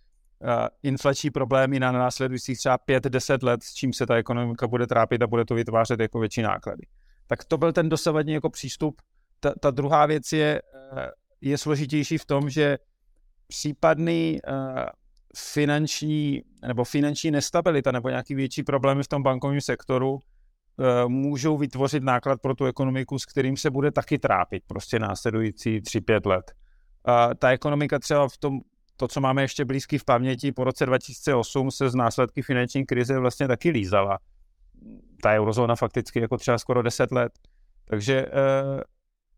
[0.83, 5.27] inflační problémy na následujících třeba 5-10 let, s čím se ta ekonomika bude trápit a
[5.27, 6.85] bude to vytvářet jako větší náklady.
[7.27, 9.01] Tak to byl ten dosavadní jako přístup.
[9.39, 10.61] Ta, ta druhá věc je,
[10.97, 11.09] eh,
[11.41, 12.77] je složitější v tom, že
[13.47, 14.55] případný uh,
[15.37, 20.19] finanční nebo finanční nestabilita nebo nějaký větší problémy v tom bankovním sektoru
[21.07, 26.27] můžou vytvořit náklad pro tu ekonomiku, s kterým se bude taky trápit prostě následující 3-5
[26.29, 26.51] let.
[27.07, 28.59] Uh, ta ekonomika třeba v tom
[29.01, 33.19] to, co máme ještě blízký v paměti, po roce 2008 se z následky finanční krize
[33.19, 34.19] vlastně taky lízala.
[35.21, 37.31] Ta eurozóna fakticky jako třeba skoro 10 let.
[37.85, 38.83] Takže eh,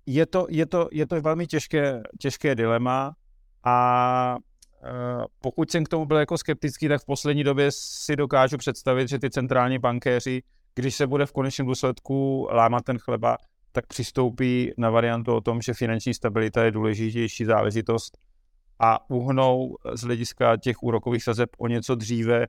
[0.06, 3.15] je to, je to, je to velmi těžké, těžké dilema
[3.63, 4.38] a
[4.84, 9.10] eh, pokud jsem k tomu byl jako skeptický, tak v poslední době si dokážu představit,
[9.10, 10.43] že ty centrální bankéři,
[10.76, 13.38] když se bude v konečném důsledku lámat ten chleba,
[13.71, 18.17] tak přistoupí na variantu o tom, že finanční stabilita je důležitější záležitost
[18.79, 22.47] a uhnou z hlediska těch úrokových sazeb o něco dříve, eh,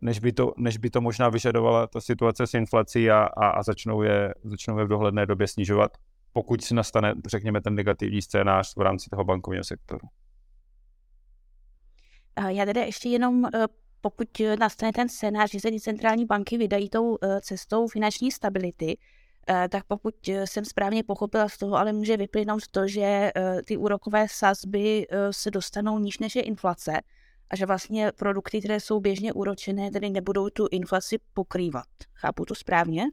[0.00, 3.62] než by to, než by to možná vyžadovala ta situace s inflací a, a, a
[3.62, 5.90] začnou, je, začnou je v dohledné době snižovat,
[6.32, 10.08] pokud si nastane, řekněme, ten negativní scénář v rámci toho bankovního sektoru.
[12.48, 13.66] Já tedy ještě jenom, eh,
[14.00, 18.98] pokud nastane ten scénář, že se centrální banky vydají tou eh, cestou finanční stability,
[19.46, 23.00] tak pokud eh, jsem správně pochopila z toho, ale může vyplynout to, že
[23.36, 27.00] eh, ty úrokové sazby se dostanou níž než je inflace
[27.50, 31.86] a že vlastně produkty, které jsou běžně úročené, tedy nebudou tu inflaci pokrývat.
[32.14, 33.04] Chápu to správně?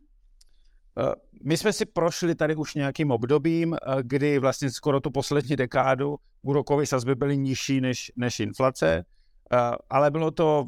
[1.44, 6.86] My jsme si prošli tady už nějakým obdobím, kdy vlastně skoro tu poslední dekádu úrokové
[6.86, 9.06] sazby byly nižší než, než inflace,
[9.90, 10.66] ale bylo to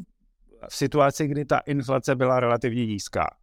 [0.70, 3.39] v situaci, kdy ta inflace byla relativně nízká.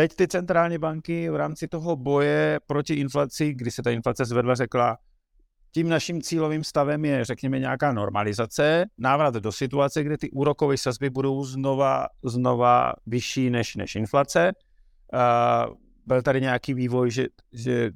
[0.00, 4.54] Teď ty centrální banky v rámci toho boje proti inflaci, kdy se ta inflace zvedla,
[4.54, 4.98] řekla,
[5.72, 11.10] tím naším cílovým stavem je, řekněme, nějaká normalizace, návrat do situace, kde ty úrokové sazby
[11.10, 14.52] budou znova, znova vyšší než, než inflace.
[15.12, 15.74] Uh,
[16.06, 17.90] byl tady nějaký vývoj, že, že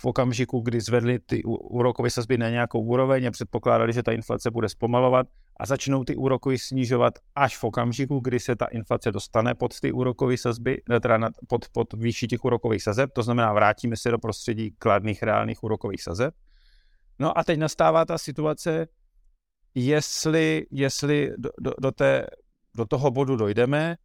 [0.00, 4.50] v okamžiku, kdy zvedli ty úrokové sazby na nějakou úroveň a předpokládali, že ta inflace
[4.50, 5.26] bude zpomalovat
[5.58, 9.92] a začnou ty úroky snižovat až v okamžiku, kdy se ta inflace dostane pod ty
[9.92, 14.18] úrokové sazby, teda nad, pod, pod výši těch úrokových sazeb, to znamená vrátíme se do
[14.18, 16.34] prostředí kladných reálných úrokových sazeb.
[17.18, 18.86] No a teď nastává ta situace,
[19.74, 22.26] jestli, jestli do, do, do, té,
[22.76, 23.96] do toho bodu dojdeme,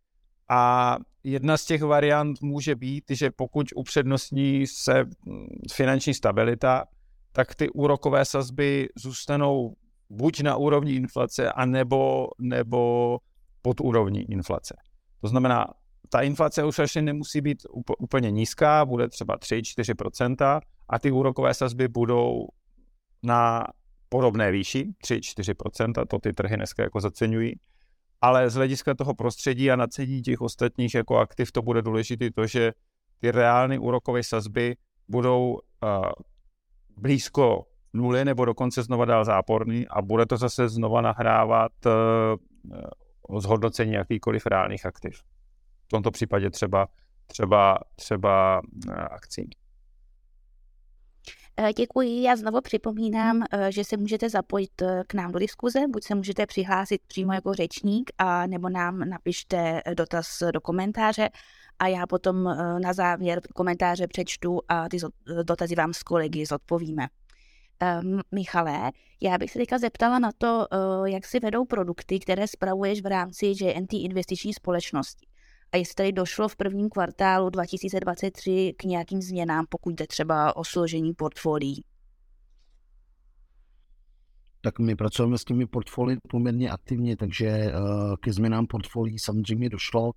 [0.49, 6.85] a jedna z těch variant může být, že pokud upřednostní se mm, finanční stabilita,
[7.31, 9.75] tak ty úrokové sazby zůstanou
[10.13, 13.17] buď na úrovni inflace, anebo, nebo
[13.61, 14.75] pod úrovní inflace.
[15.21, 15.67] To znamená,
[16.09, 17.57] ta inflace už ještě nemusí být
[17.99, 22.47] úplně nízká, bude třeba 3-4% a ty úrokové sazby budou
[23.23, 23.63] na
[24.09, 27.55] podobné výši, 3-4%, to ty trhy dneska jako zaceňují
[28.23, 32.47] ale z hlediska toho prostředí a nacení těch ostatních jako aktiv to bude důležité to,
[32.47, 32.71] že
[33.19, 34.75] ty reálné úrokové sazby
[35.07, 35.59] budou uh,
[36.97, 43.93] blízko nuly nebo dokonce znova dál záporný a bude to zase znova nahrávat uh, zhodnocení
[43.93, 45.21] jakýkoliv reálných aktiv.
[45.85, 46.87] V tomto případě třeba,
[47.27, 49.49] třeba, třeba uh, akcí.
[51.77, 52.23] Děkuji.
[52.23, 54.71] Já znovu připomínám, že se můžete zapojit
[55.07, 59.81] k nám do diskuze, buď se můžete přihlásit přímo jako řečník, a nebo nám napište
[59.97, 61.29] dotaz do komentáře
[61.79, 62.43] a já potom
[62.83, 64.97] na závěr komentáře přečtu a ty
[65.43, 67.07] dotazy vám s kolegy zodpovíme.
[68.31, 68.91] Michale,
[69.21, 70.67] já bych se teďka zeptala na to,
[71.05, 75.27] jak si vedou produkty, které spravuješ v rámci JNT investiční společnosti
[75.73, 80.63] a jestli tady došlo v prvním kvartálu 2023 k nějakým změnám, pokud jde třeba o
[80.63, 81.85] složení portfolií.
[84.61, 87.71] Tak my pracujeme s těmi portfolii poměrně aktivně, takže eh,
[88.19, 90.11] ke změnám portfolií samozřejmě došlo.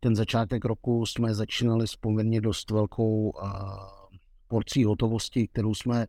[0.00, 3.48] Ten začátek roku jsme začínali s poměrně dost velkou eh,
[4.48, 6.06] porcí hotovosti, kterou jsme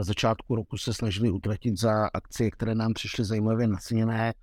[0.00, 4.34] na začátku roku se snažili utratit za akcie, které nám přišly zajímavě naceněné.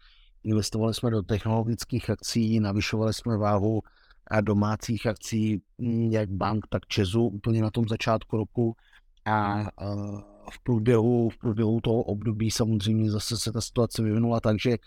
[0.43, 3.81] Investovali jsme do technologických akcí, navyšovali jsme váhu
[4.31, 8.75] a domácích akcí, mm, jak bank, tak Česu úplně na tom začátku roku.
[9.25, 9.63] A
[10.51, 14.77] v průběhu, v průběhu toho období samozřejmě zase se ta situace vyvinula tak, že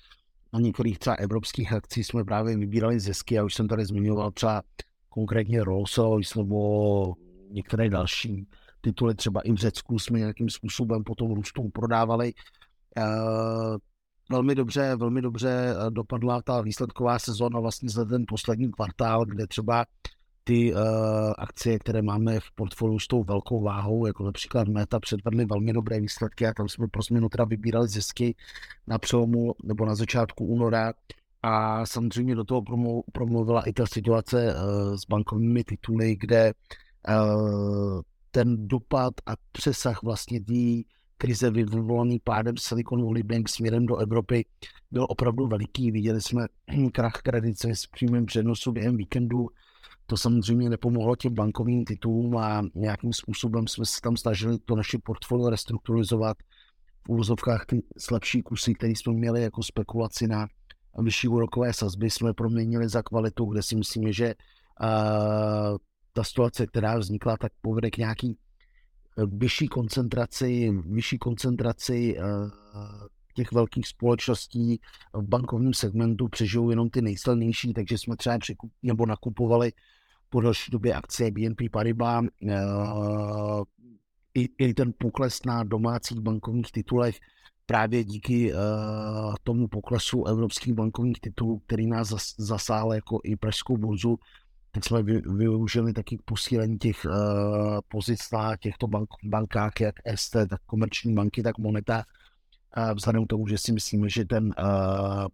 [0.53, 3.39] na některých třeba evropských akcí jsme právě vybírali zisky.
[3.39, 4.63] A už jsem tady zmiňoval třeba
[5.09, 7.15] konkrétně Rolls Royce nebo
[7.51, 8.47] některé další
[8.81, 12.33] tituly, třeba i v Řecku jsme nějakým způsobem potom růstou prodávali
[14.31, 19.87] velmi dobře, velmi dobře dopadla ta výsledková sezóna vlastně za ten poslední kvartál, kde třeba
[20.45, 20.81] ty uh,
[21.39, 26.01] akcie, které máme v portfoliu s tou velkou váhou, jako například Meta, předvedly velmi dobré
[26.01, 28.35] výsledky a tam jsme pro změnu teda vybírali zisky
[28.87, 30.93] na přelomu nebo na začátku února.
[31.43, 32.63] A samozřejmě do toho
[33.13, 34.55] promluvila i ta situace
[34.95, 36.53] s bankovními tituly, kde
[38.31, 44.45] ten dopad a přesah vlastně té krize vyvolaný pádem Silicon Valley Bank směrem do Evropy
[44.91, 45.91] byl opravdu veliký.
[45.91, 46.47] Viděli jsme
[46.93, 49.49] krach kredice s přímým přenosu během víkendu,
[50.07, 54.99] to samozřejmě nepomohlo těm bankovním titulům a nějakým způsobem jsme se tam snažili to naše
[55.05, 56.37] portfolio restrukturalizovat
[57.07, 60.47] v úvozovkách ty slabší kusy, které jsme měli jako spekulaci na
[60.99, 64.35] vyšší úrokové sazby, jsme proměnili za kvalitu, kde si myslíme, že
[66.13, 68.39] ta situace, která vznikla, tak povede k nějaký
[69.19, 72.51] eh, vyšší koncentraci, vyšší koncentraci uh,
[73.35, 74.81] těch velkých společností
[75.13, 79.73] v bankovním segmentu přežijou jenom ty nejsilnější, takže jsme třeba přikup, nebo nakupovali
[80.29, 82.61] po delší době akcie BNP Paribas, eh,
[84.35, 87.21] i, i ten pokles na domácích bankovních titulech
[87.67, 88.53] právě díky
[89.45, 94.19] tomu poklesu evropských bankovních titulů, který nás zas, zasáhl jako i pražskou burzu,
[94.71, 97.13] tak jsme vy, využili taky posílení těch uh,
[97.89, 102.05] pozic na těchto bank, bankách, jak ST, tak komerční banky, tak Moneta,
[102.77, 104.55] uh, vzhledem k tomu, že si myslíme, že ten uh,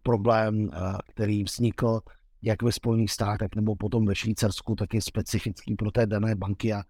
[0.03, 0.71] problém, uh,
[1.09, 2.01] který vznikl
[2.43, 6.73] jak ve Spojených státech nebo potom ve Švýcarsku, tak je specifický pro té dané banky
[6.73, 6.83] a,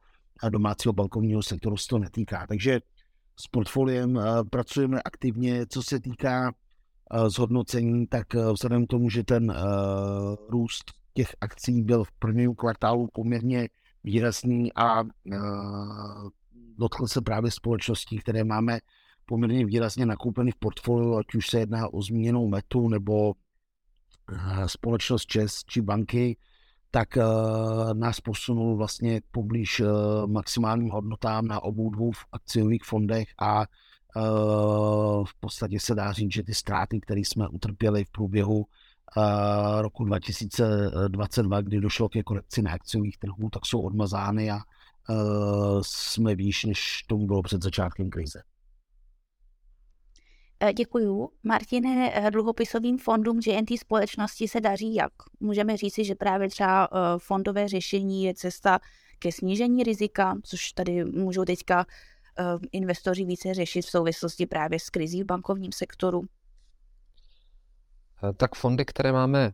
[0.42, 2.46] a domácího bankovního sektoru se to netýká.
[2.46, 2.80] Takže
[3.40, 6.52] s portfoliem uh, pracujeme aktivně, co se týká
[7.26, 9.54] zhodnocení, tak vzhledem k tomu, že ten
[10.48, 13.68] růst těch akcí byl v prvním kvartálu poměrně
[14.04, 15.08] výrazný a uh,
[16.78, 18.78] dotkl se právě společností, které máme
[19.26, 23.34] poměrně výrazně nakoupeny v portfoliu, ať už se jedná o zmíněnou metu nebo
[24.32, 26.36] Eh, společnost ČES či banky,
[26.90, 29.82] tak uh, nás posunul vlastně poblíž
[30.26, 33.64] maximálním hodnotám na obou dvou akciových fondech a
[35.24, 38.64] v podstatě se dá říct, že ty ztráty, které jsme utrpěli v průběhu
[39.80, 46.34] roku 2022, kdy došlo ke korekci na akciových trhů, tak jsou odmazány a uh, jsme
[46.34, 48.42] výš, než tomu bylo před začátkem krize.
[50.60, 51.30] Eh, děkuju.
[51.42, 55.12] Martine, eh, dluhopisovým fondům GNT společnosti se daří jak?
[55.40, 56.88] Můžeme říci, že právě třeba
[57.18, 58.78] fondové řešení je cesta
[59.18, 61.86] ke snížení rizika, což tady můžou teďka
[62.72, 66.22] investoři více řešit v souvislosti právě s krizí v bankovním sektoru.
[68.36, 69.52] Tak fondy, které máme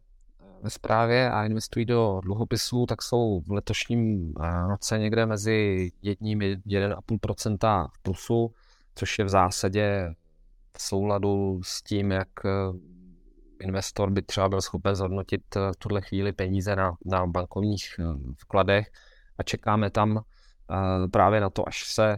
[0.62, 4.34] ve správě a investují do dluhopisů, tak jsou v letošním
[4.68, 8.54] roce někde mezi jedním 1,5% v plusu,
[8.94, 10.14] což je v zásadě
[10.76, 12.50] v souladu s tím, jak eh,
[13.60, 18.04] investor by třeba byl schopen zhodnotit eh, v tuhle chvíli peníze na, na bankovních eh,
[18.38, 18.90] vkladech.
[19.38, 20.20] A čekáme tam
[21.10, 22.16] právě na to, až se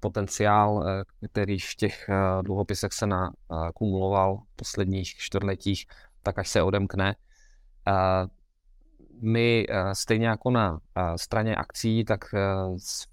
[0.00, 0.84] potenciál,
[1.32, 2.10] který v těch
[2.42, 5.86] dluhopisech se nakumuloval v posledních čtvrtletích,
[6.22, 7.14] tak až se odemkne
[9.22, 12.38] my eh, stejně jako na eh, straně akcí, tak eh,
[12.78, 13.06] s,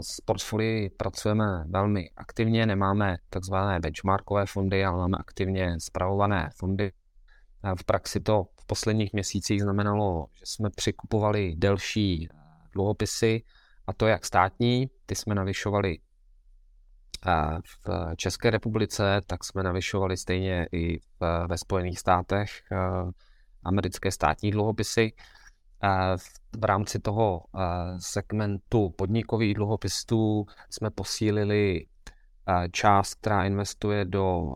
[0.00, 6.92] s portfolii pracujeme velmi aktivně, nemáme takzvané benchmarkové fondy, ale máme aktivně spravované fondy.
[7.78, 12.28] V praxi to v posledních měsících znamenalo, že jsme přikupovali delší
[12.72, 13.42] dluhopisy,
[13.86, 15.98] a to jak státní, ty jsme navyšovali
[17.64, 21.00] v České republice, tak jsme navyšovali stejně i
[21.46, 22.50] ve Spojených státech
[23.62, 25.12] americké státní dluhopisy
[26.58, 27.44] v rámci toho
[27.98, 31.86] segmentu podnikových dluhopisů jsme posílili
[32.72, 34.54] část, která investuje do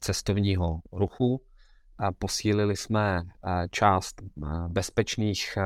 [0.00, 1.42] cestovního ruchu.
[2.18, 3.22] Posílili jsme
[3.70, 4.22] část
[4.68, 5.58] bezpečných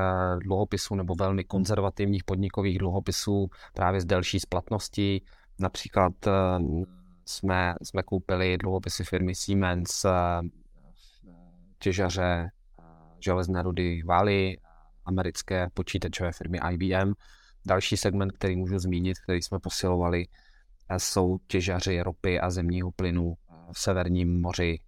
[0.43, 5.25] dluhopisů nebo velmi konzervativních podnikových dluhopisů právě s delší splatností.
[5.59, 6.13] Například
[7.25, 10.05] jsme, jsme koupili dluhopisy firmy Siemens,
[11.79, 12.49] těžaře
[13.19, 14.57] železné rudy Valley,
[15.05, 17.13] americké počítačové firmy IBM.
[17.65, 20.27] Další segment, který můžu zmínit, který jsme posilovali,
[20.89, 24.79] eh, jsou těžaři ropy a zemního plynu eh, v Severním moři,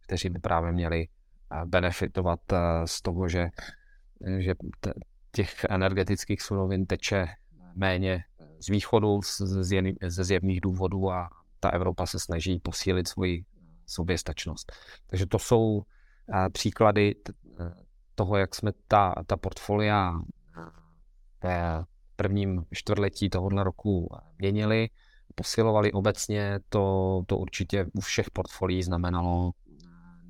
[0.00, 2.40] kteří by právě měli eh, benefitovat
[2.84, 3.48] z toho, že,
[4.38, 4.54] že
[5.32, 7.26] těch energetických surovin teče
[7.74, 8.24] méně
[8.64, 9.20] z východu
[10.06, 13.44] ze zjevných důvodů a ta Evropa se snaží posílit svoji
[13.86, 14.72] soběstačnost.
[15.06, 15.82] Takže to jsou
[16.52, 17.14] příklady
[18.14, 20.20] toho, jak jsme ta, ta portfolia
[21.42, 21.84] v
[22.16, 24.08] prvním čtvrtletí tohohle roku
[24.38, 24.88] měnili,
[25.34, 29.52] posilovali obecně, to, to určitě u všech portfolií znamenalo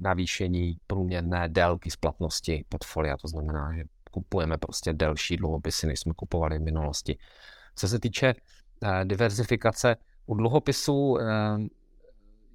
[0.00, 6.58] navýšení průměrné délky splatnosti portfolia, to znamená, že kupujeme prostě delší dluhopisy, než jsme kupovali
[6.58, 7.18] v minulosti.
[7.74, 9.96] Co se týče uh, diverzifikace,
[10.26, 11.18] u dluhopisů uh,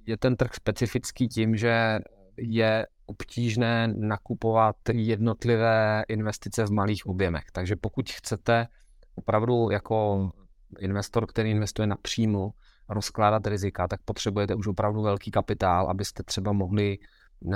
[0.06, 1.98] je ten trh specifický tím, že
[2.36, 7.44] je obtížné nakupovat jednotlivé investice v malých objemech.
[7.52, 8.66] Takže pokud chcete
[9.14, 10.30] opravdu jako
[10.78, 12.50] investor, který investuje napřímo,
[12.88, 16.98] rozkládat rizika, tak potřebujete už opravdu velký kapitál, abyste třeba mohli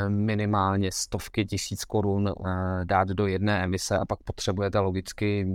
[0.09, 5.55] minimálně stovky tisíc korun eh, dát do jedné emise a pak potřebujete logicky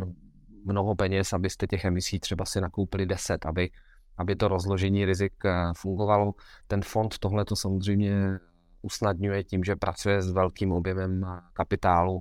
[0.66, 3.70] mnoho peněz, abyste těch emisí třeba si nakoupili 10, aby,
[4.18, 6.34] aby to rozložení rizik eh, fungovalo.
[6.68, 8.40] Ten fond tohle to samozřejmě
[8.82, 12.20] usnadňuje tím, že pracuje s velkým objemem eh, kapitálu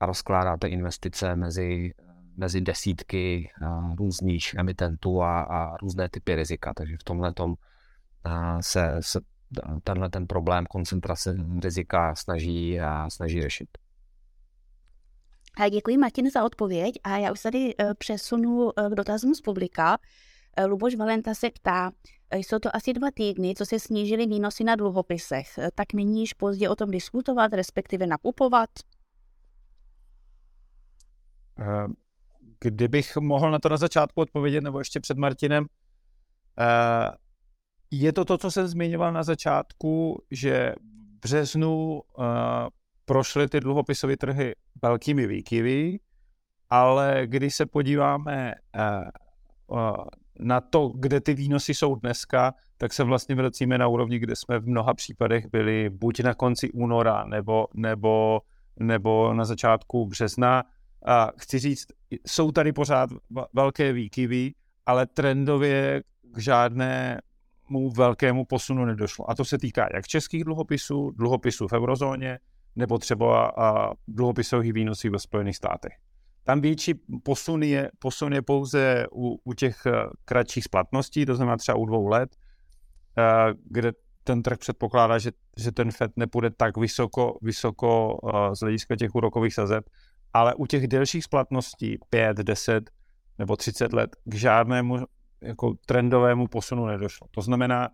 [0.00, 1.92] a rozkládáte investice mezi,
[2.36, 3.50] mezi desítky
[3.98, 6.72] různých emitentů a, a různé typy rizika.
[6.76, 7.32] Takže v tomhle
[8.60, 9.20] se, se
[9.84, 13.68] tenhle ten problém koncentrace rizika snaží, a snaží řešit.
[15.70, 19.98] Děkuji Martin za odpověď a já už tady eh, přesunu eh, k dotazům z publika.
[20.56, 21.90] Eh, Luboš Valenta se ptá,
[22.32, 25.58] jsou to asi dva týdny, co se snížily výnosy na dluhopisech.
[25.74, 28.70] Tak není již pozdě o tom diskutovat, respektive nakupovat?
[32.60, 35.66] Kdybych mohl na to na začátku odpovědět, nebo ještě před Martinem,
[37.90, 42.02] je to to, co jsem zmiňoval na začátku, že v březnu
[43.10, 45.98] prošly ty dluhopisové trhy velkými výkyvy,
[46.70, 48.54] ale když se podíváme
[49.68, 49.96] uh,
[50.38, 54.58] na to, kde ty výnosy jsou dneska, tak se vlastně vracíme na úrovni, kde jsme
[54.58, 58.40] v mnoha případech byli buď na konci února nebo, nebo,
[58.80, 60.64] nebo na začátku března.
[61.06, 61.86] A chci říct,
[62.26, 63.10] jsou tady pořád
[63.52, 64.54] velké výkyvy,
[64.86, 67.20] ale trendově k žádné
[67.68, 69.30] mu velkému posunu nedošlo.
[69.30, 72.38] A to se týká jak českých dluhopisů, dluhopisů v eurozóně,
[72.76, 75.92] nebo třeba a dluhopisových výnosů ve Spojených státech.
[76.44, 79.92] Tam větší posun je, posun je pouze u, u těch eh,
[80.24, 82.36] kratších splatností, to znamená třeba u dvou let,
[83.18, 83.92] eh, kde
[84.24, 89.14] ten trh předpokládá, že, že ten FED nepůjde tak vysoko, vysoko eh, z hlediska těch
[89.14, 89.84] úrokových sazeb,
[90.32, 92.90] ale u těch delších splatností 5, 10
[93.38, 94.98] nebo 30 let k žádnému
[95.40, 97.26] jako trendovému posunu nedošlo.
[97.30, 97.88] To znamená,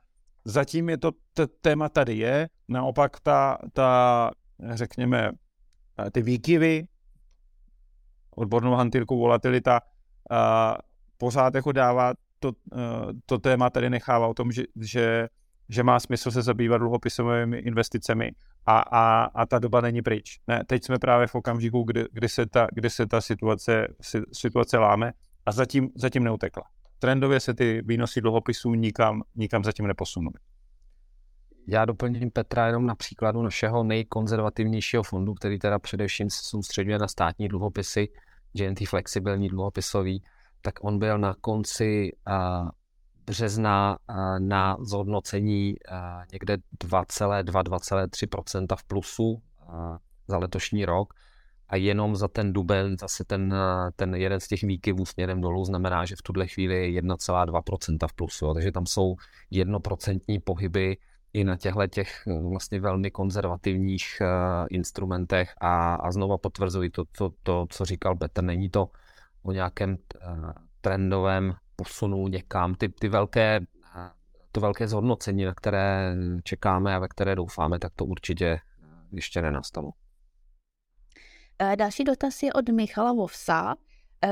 [0.44, 4.30] zatím je to, t- téma tady je, naopak ta, ta,
[4.74, 5.30] řekněme,
[6.12, 6.86] ty výkyvy,
[8.30, 9.80] odbornou hantýrku volatilita,
[10.30, 10.76] a
[11.18, 12.52] pořád jako dává to,
[13.26, 15.28] to téma tady nechává o tom, že, že,
[15.68, 18.32] že má smysl se zabývat dluhopisovými investicemi
[18.66, 20.40] a, a, a ta doba není pryč.
[20.48, 23.88] Ne, teď jsme právě v okamžiku, kdy, kdy se ta, kdy se ta situace,
[24.32, 25.12] situace láme
[25.46, 26.62] a zatím, zatím neutekla
[26.98, 30.34] trendově se ty výnosy dluhopisů nikam, nikam zatím neposunuly.
[31.68, 37.08] Já doplním Petra jenom na příkladu našeho nejkonzervativnějšího fondu, který teda především se soustředuje na
[37.08, 38.08] státní dluhopisy,
[38.52, 40.22] GNT flexibilní dluhopisový,
[40.62, 42.68] tak on byl na konci uh,
[43.26, 43.98] března
[44.38, 45.74] na zhodnocení
[46.32, 49.40] někde 2,2-2,3% v plusu uh,
[50.28, 51.14] za letošní rok.
[51.68, 53.54] A jenom za ten duben zase ten,
[53.96, 58.12] ten jeden z těch výkyvů směrem dolů znamená, že v tuhle chvíli je 1,2% v
[58.12, 59.16] plusu, takže tam jsou
[59.50, 60.96] jednoprocentní pohyby
[61.32, 67.30] i na těchto těch vlastně velmi konzervativních uh, instrumentech a, a znova potvrzuji to, to,
[67.42, 68.88] to, co říkal Petr, není to
[69.42, 70.50] o nějakém uh,
[70.80, 72.74] trendovém posunu někam.
[72.74, 73.66] Ty, ty velké, uh,
[74.52, 78.60] to velké zhodnocení, na které čekáme a ve které doufáme, tak to určitě
[79.12, 79.92] ještě nenastalo.
[81.58, 83.76] Eh, další dotaz je od Michala Vovsa, eh,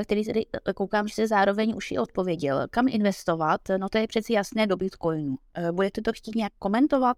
[0.05, 2.67] který tedy eh, koukám, že se zároveň už i odpověděl.
[2.71, 3.61] Kam investovat?
[3.79, 5.37] No to je přeci jasné do Bitcoinu.
[5.73, 7.17] Budete to chtít nějak komentovat?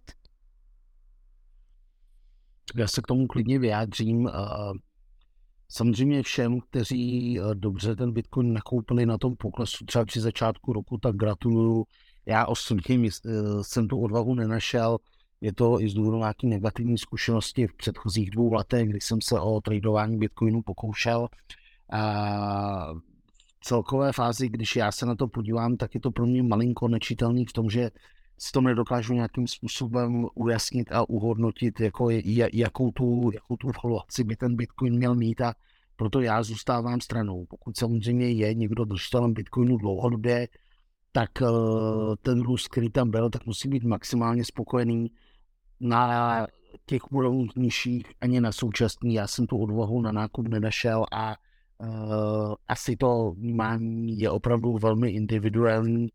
[2.74, 4.30] Já se k tomu klidně vyjádřím.
[5.68, 11.16] Samozřejmě všem, kteří dobře ten Bitcoin nakoupili na tom poklesu třeba při začátku roku, tak
[11.16, 11.84] gratuluju.
[12.26, 13.10] Já osobně
[13.62, 14.98] jsem tu odvahu nenašel
[15.40, 19.40] je to i z důvodu nějaké negativní zkušenosti v předchozích dvou letech, kdy jsem se
[19.40, 21.28] o tradování Bitcoinu pokoušel.
[21.93, 26.89] V celkové fázi, když já se na to podívám, tak je to pro mě malinko
[26.89, 27.91] nečitelný v tom, že
[28.39, 32.11] si to nedokážu nějakým způsobem ujasnit a uhodnotit, jako
[32.53, 35.55] jakou, tu, jakou tu valuaci by ten Bitcoin měl mít a
[35.97, 37.47] proto já zůstávám stranou.
[37.51, 40.49] Pokud samozřejmě je někdo držitelem Bitcoinu dlouhodobě,
[41.12, 41.47] tak eh,
[42.22, 45.11] ten růst, který tam byl, tak musí být maximálně spokojený
[45.80, 46.47] na
[46.87, 49.14] těch úrovních nižších ani na současný.
[49.14, 51.34] Já jsem tu odvahu na nákup nenašel a
[51.78, 56.08] uh, asi to vnímání je opravdu velmi individuální.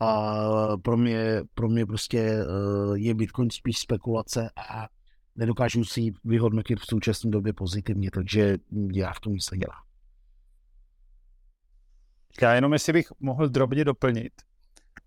[0.00, 0.36] A
[0.76, 4.88] pro mě, pro mě prostě uh, je Bitcoin spíš spekulace a
[5.36, 8.56] nedokážu si vyhodnotit v současné době pozitivně, takže
[8.92, 9.82] já v tom nic nedělám.
[12.42, 14.32] Já jenom, jestli bych mohl drobně doplnit.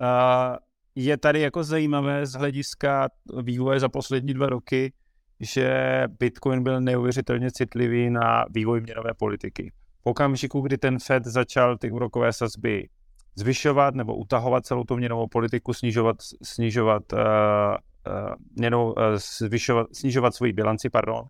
[0.01, 0.57] Uh,
[0.95, 3.09] je tady jako zajímavé z hlediska
[3.43, 4.93] vývoje za poslední dva roky,
[5.39, 9.71] že Bitcoin byl neuvěřitelně citlivý na vývoj měnové politiky.
[10.07, 12.89] Okamžiku, kdy ten Fed začal ty úrokové sazby
[13.35, 18.93] zvyšovat nebo utahovat celou tu měnovou politiku, snižovat, snižovat, uh, uh, měnou, uh,
[19.39, 21.23] zvyšovat, snižovat svoji bilanci, pardon,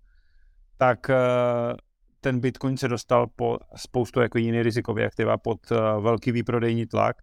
[0.78, 1.16] tak uh,
[2.22, 7.16] ten Bitcoin se dostal po spoustu jako jiný rizikový aktiva pod uh, velký výprodejní tlak.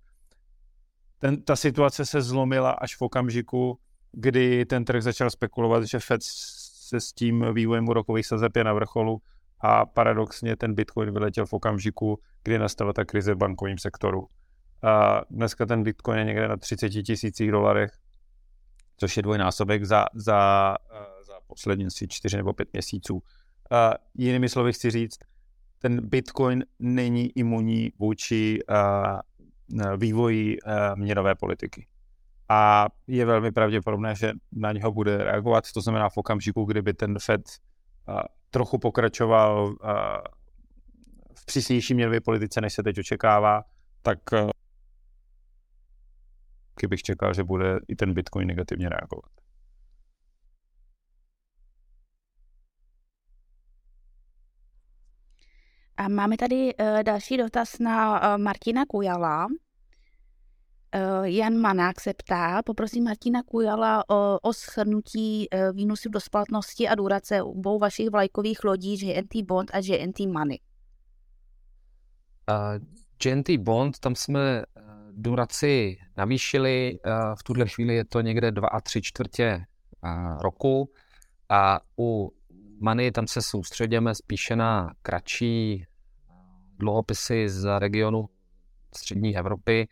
[1.19, 3.79] Ten, ta situace se zlomila až v okamžiku,
[4.13, 8.73] kdy ten trh začal spekulovat, že Fed se s tím vývojem úrokových sazeb je na
[8.73, 9.21] vrcholu
[9.61, 14.29] a paradoxně ten Bitcoin vyletěl v okamžiku, kdy nastala ta krize v bankovním sektoru.
[14.83, 17.91] A dneska ten Bitcoin je někde na 30 tisících dolarech,
[18.97, 20.75] což je dvojnásobek za, za,
[21.27, 23.23] za poslední asi čtyři nebo pět měsíců.
[23.71, 25.19] A jinými slovy chci říct,
[25.79, 29.21] ten Bitcoin není imunní vůči a,
[29.97, 31.87] vývoji a, měnové politiky.
[32.49, 35.65] A je velmi pravděpodobné, že na něho bude reagovat.
[35.75, 37.43] To znamená v okamžiku, kdyby ten Fed
[38.55, 40.19] trochu pokračoval a,
[41.35, 43.63] v přísnější měnové politice, než se teď očekává,
[44.03, 44.19] tak
[46.89, 49.33] bych čekal, že bude i ten Bitcoin negativně reagovat.
[55.97, 59.47] A máme tady uh, další dotaz na uh, Martina Kujala.
[60.95, 66.89] Uh, Jan Manák se ptá, poprosím Martina Kujala o, o shrnutí uh, výnosů do splatnosti
[66.89, 70.59] a durace obou vašich vlajkových lodí GNT Bond a GNT Money.
[73.27, 74.63] Uh, Bond, tam jsme
[75.13, 76.99] duraci navýšili.
[77.39, 79.65] V tuhle chvíli je to někde 2 a 3 čtvrtě
[80.41, 80.91] roku
[81.49, 82.33] a u
[82.81, 85.87] Money tam se soustředíme spíše na kratší
[86.79, 88.29] dluhopisy z regionu
[88.97, 89.89] střední Evropy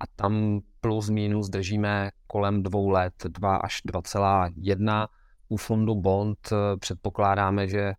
[0.00, 5.06] a tam plus minus držíme kolem dvou let, 2 až 2,1.
[5.48, 7.92] U fondu Bond eh, předpokládáme, že,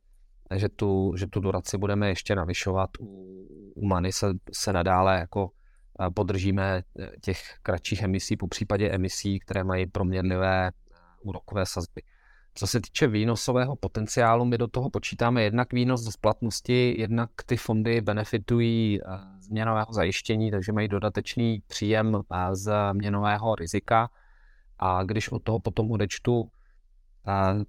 [0.56, 2.90] že, tu, že tu duraci budeme ještě navyšovat.
[3.00, 3.06] U,
[3.76, 5.50] u Money se, se nadále jako
[6.14, 10.72] podržíme eh, těch kratších emisí, po případě emisí, které mají proměrlivé eh,
[11.22, 12.02] úrokové sazby.
[12.60, 17.58] Co se týče výnosového potenciálu, my do toho počítáme jednak výnos do splatnosti, jednak ty
[17.58, 19.06] fondy benefitují eh,
[19.40, 22.22] z měnového zajištění, takže mají dodatečný příjem
[22.54, 24.10] z měnového rizika.
[24.80, 26.52] A když od toho potom odečtu,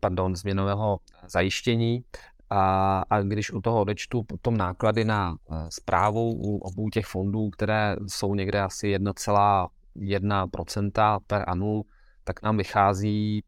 [0.01, 2.05] pardon, z měnového zajištění,
[2.51, 5.37] a, a když u toho odečtu potom náklady na
[5.69, 11.85] zprávu u obou těch fondů, které jsou někde asi 1,1% per anu,
[12.25, 13.43] tak nám vychází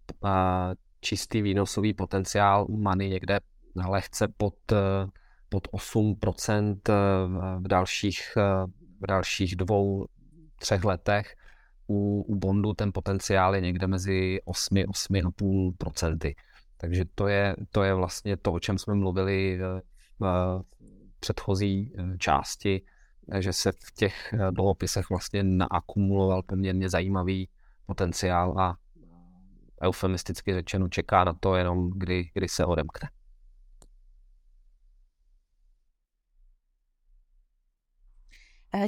[1.00, 3.40] čistý výnosový potenciál money někde
[3.88, 4.54] lehce pod,
[5.48, 6.80] pod 8%
[7.58, 8.20] v dalších,
[9.00, 10.06] v dalších dvou,
[10.58, 11.34] třech letech.
[11.88, 16.34] U, u bondu ten potenciál je někde mezi 8 8,5%.
[16.76, 19.58] Takže to je, to je vlastně to, o čem jsme mluvili
[20.20, 20.62] v
[21.20, 22.82] předchozí eh, části,
[23.38, 27.48] že se v těch eh, dluhopisech vlastně naakumuloval poměrně zajímavý
[27.86, 28.89] potenciál a eh,
[29.82, 33.08] eufemisticky řečeno čeká na to jenom, kdy, kdy se odemkne.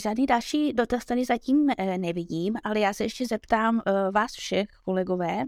[0.03, 1.67] Žádný další dotaz tady zatím
[1.97, 3.83] nevidím, ale já se ještě zeptám
[4.13, 5.45] vás všech, kolegové,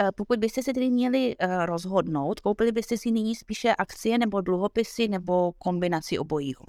[0.00, 4.40] Eh, pokud byste se tedy měli eh, rozhodnout, koupili byste si nyní spíše akcie nebo
[4.40, 6.64] dluhopisy nebo kombinaci obojího?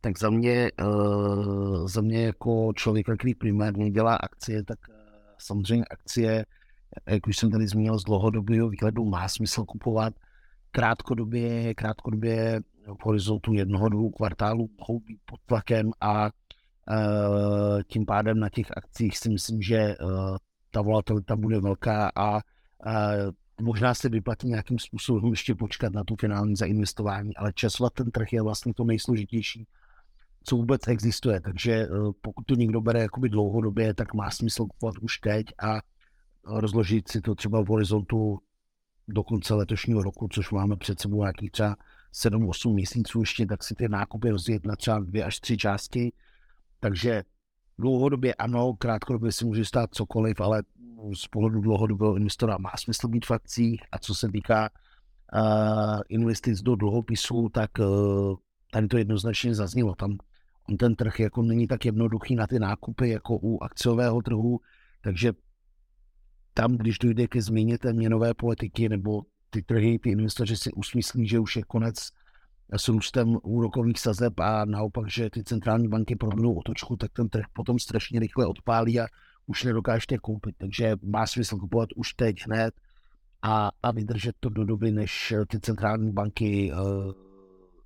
[0.00, 0.70] Tak za mě,
[1.84, 4.78] za mě jako člověka, který primárně dělá akcie, tak
[5.38, 6.44] samozřejmě akcie,
[7.06, 10.14] jak už jsem tady zmínil, z dlouhodobého výhledu má smysl kupovat.
[10.70, 16.30] Krátkodobě, krátkodobě v horizontu jednoho, dvou kvartálů mohou být pod tlakem a uh,
[17.88, 20.36] tím pádem na těch akcích si myslím, že uh,
[20.70, 22.40] ta volatilita bude velká a, a
[23.60, 28.32] možná se vyplatí nějakým způsobem ještě počkat na tu finální zainvestování, ale časovat ten trh
[28.32, 29.66] je vlastně to nejsložitější,
[30.44, 31.40] co vůbec existuje.
[31.40, 31.88] Takže e,
[32.20, 35.80] pokud to někdo bere jakoby dlouhodobě, tak má smysl kupovat už teď a
[36.46, 38.38] rozložit si to třeba v horizontu
[39.08, 41.76] do konce letošního roku, což máme před sebou nějakých třeba
[42.14, 46.12] 7-8 měsíců ještě, tak si ty nákupy rozjet na třeba dvě až tři části.
[46.80, 47.22] Takže
[47.78, 50.62] Dlouhodobě ano, krátkodobě si může stát cokoliv, ale
[51.14, 56.62] z pohledu dlouhodobého investora má smysl být v akcích a co se týká uh, investic
[56.62, 58.36] do dluhopisů, tak uh,
[58.70, 59.94] tady to jednoznačně zaznělo.
[59.94, 60.18] Tam
[60.68, 64.60] on ten trh jako není tak jednoduchý na ty nákupy jako u akciového trhu,
[65.02, 65.32] takže
[66.56, 71.28] tam, když dojde ke změně té měnové politiky nebo ty trhy, ty investoři si usmyslí,
[71.28, 71.96] že už je konec
[72.76, 77.44] s růstem úrokových sazeb a naopak, že ty centrální banky provedou otočku, tak ten trh
[77.52, 79.06] potom strašně rychle odpálí a
[79.46, 80.54] už nedokážete koupit.
[80.58, 82.74] Takže má smysl kupovat už teď hned
[83.42, 87.12] a, a vydržet to do doby, než ty centrální banky uh,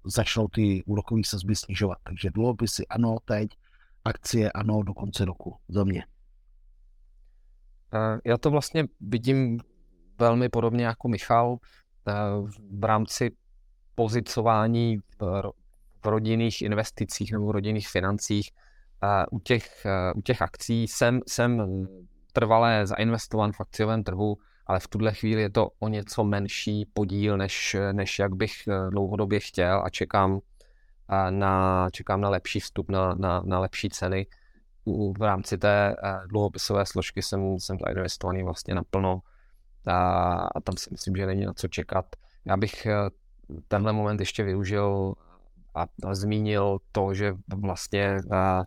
[0.05, 1.99] začnou ty úrokové sazby snižovat.
[2.05, 3.51] Takže dluhopisy ano teď,
[4.05, 6.05] akcie ano do konce roku za mě.
[8.24, 9.59] Já to vlastně vidím
[10.18, 11.57] velmi podobně jako Michal
[12.80, 13.30] v rámci
[13.95, 14.97] pozicování
[16.05, 18.51] v rodinných investicích nebo v rodinných financích.
[19.30, 21.62] U těch, u těch akcí jsem, jsem
[22.32, 24.36] trvalé zainvestovan v akciovém trhu,
[24.66, 28.53] ale v tuhle chvíli je to o něco menší podíl, než, než jak bych
[28.91, 30.41] dlouhodobě chtěl a čekám
[31.30, 34.26] na, čekám na lepší vstup, na, na, na lepší ceny.
[34.91, 39.20] U, v rámci té dluhopisové složky jsem, jsem zainvestovaný vlastně naplno
[39.86, 42.07] a, a tam si myslím, že není na co čekat.
[42.45, 42.86] Já bych
[43.68, 45.14] tenhle moment ještě využil
[45.74, 48.64] a, a zmínil to, že vlastně a, a,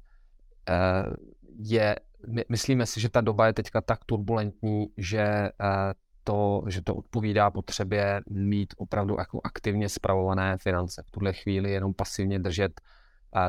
[1.59, 1.95] je,
[2.27, 5.93] my, myslíme si, že ta doba je teďka tak turbulentní, že a,
[6.23, 11.03] to, že to odpovídá potřebě mít opravdu jako aktivně spravované finance.
[11.05, 12.81] V tuhle chvíli jenom pasivně držet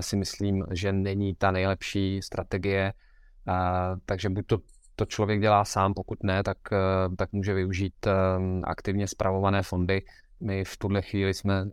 [0.01, 2.93] si myslím, že není ta nejlepší strategie,
[4.07, 4.59] takže buď to,
[4.97, 6.59] to člověk dělá sám, pokud ne, tak,
[7.17, 8.07] tak může využít
[8.65, 10.03] aktivně spravované fondy,
[10.41, 11.67] my v tuhle chvíli jsme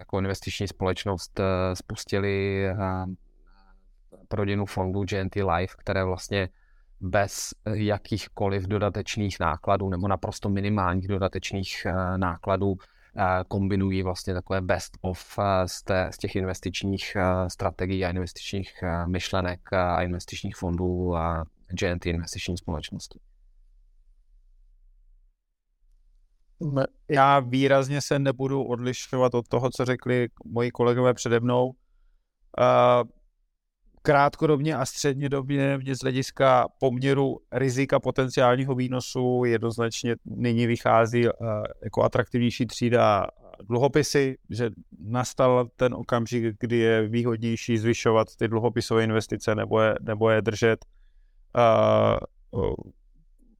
[0.00, 2.76] jako investiční společnost eh, spustili eh,
[4.32, 6.48] rodinu fondu GNT Life, které vlastně
[7.00, 12.76] bez jakýchkoliv dodatečných nákladů nebo naprosto minimálních dodatečných eh, nákladů
[13.48, 17.16] kombinují vlastně takové best of z, té, z těch investičních
[17.48, 18.72] strategií a investičních
[19.06, 21.44] myšlenek a investičních fondů a
[21.80, 23.20] GNT investiční společnosti.
[27.08, 31.72] já výrazně se nebudu odlišovat od toho, co řekli moji kolegové přede mnou.
[34.02, 41.24] Krátkodobně a střednědobně mě z hlediska poměru rizika potenciálního výnosu jednoznačně nyní vychází
[41.82, 43.26] jako atraktivnější třída
[43.68, 44.70] dluhopisy, že
[45.04, 50.84] nastal ten okamžik, kdy je výhodnější zvyšovat ty dluhopisové investice nebo je, nebo je držet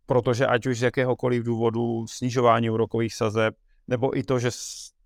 [0.07, 3.55] protože ať už z jakéhokoliv důvodu snižování úrokových sazeb,
[3.89, 4.51] nebo i to, že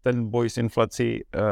[0.02, 1.42] ten boj s inflací uh,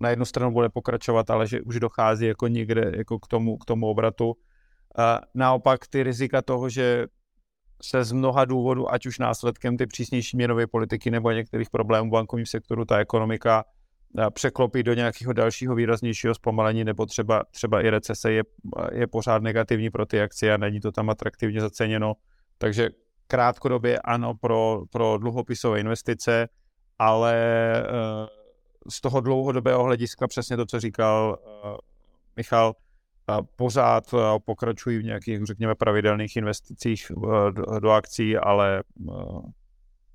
[0.00, 3.64] na jednu stranu bude pokračovat, ale že už dochází jako někde jako k tomu, k
[3.64, 4.26] tomu obratu.
[4.26, 4.34] Uh,
[5.34, 7.06] naopak ty rizika toho, že
[7.82, 12.12] se z mnoha důvodů, ať už následkem ty přísnější měnové politiky nebo některých problémů v
[12.12, 13.64] bankovním sektoru, ta ekonomika
[14.30, 18.42] překlopit do nějakého dalšího výraznějšího zpomalení nebo třeba, třeba i recese je,
[18.92, 22.14] je pořád negativní pro ty akcie a není to tam atraktivně zaceněno.
[22.58, 22.88] Takže
[23.26, 26.48] krátkodobě ano pro, pro dluhopisové investice,
[26.98, 27.34] ale
[27.76, 28.39] eh,
[28.88, 31.76] z toho dlouhodobého hlediska přesně to, co říkal eh,
[32.36, 32.74] Michal,
[33.56, 37.06] pořád eh, pokračují v nějakých, řekněme, pravidelných investicích
[37.50, 38.82] do, do akcí, ale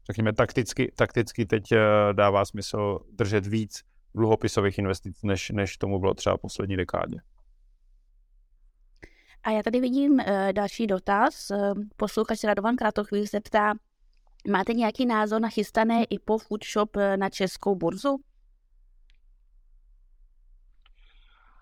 [0.08, 1.80] řekněme, takticky, takticky teď eh,
[2.14, 3.82] dává smysl držet víc
[4.16, 7.18] dluhopisových investic, než, než tomu bylo třeba v poslední dekádě.
[9.44, 11.52] A já tady vidím uh, další dotaz.
[11.52, 13.74] Uh, posluchač Radovan Kratochvíl se ptá,
[14.52, 18.18] máte nějaký názor na chystané IPO Food Shop na českou burzu?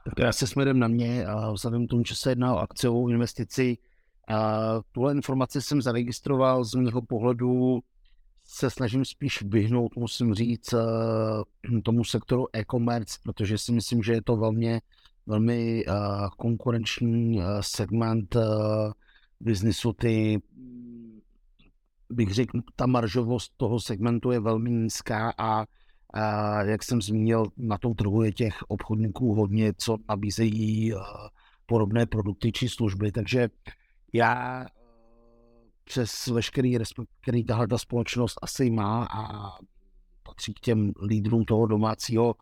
[0.03, 3.09] Tak já se směrem na mě a vzhledem k tomu, že se jedná o akciovou
[3.09, 3.77] investici,
[4.27, 4.59] a
[4.91, 7.79] tuhle informaci jsem zaregistroval z mého pohledu
[8.45, 14.21] se snažím spíš vyhnout, musím říct, eh, tomu sektoru e-commerce, protože si myslím, že je
[14.21, 14.81] to velmi,
[15.25, 15.91] velmi eh,
[16.37, 18.35] konkurenční eh, segment
[19.39, 19.93] biznisu.
[19.93, 20.41] Ty,
[22.09, 25.65] bych řekl, ta maržovost toho segmentu je velmi nízká a, a
[26.65, 30.93] jak jsem zmínil, na tom trhu je těch obchodníků hodně, co nabízejí
[31.65, 33.49] podobné produkty či služby, takže
[34.13, 34.65] já
[35.83, 39.49] přes veškerý respekt, který tahle ta společnost asi má a
[40.23, 42.33] patří k těm lídrům toho domácího uh,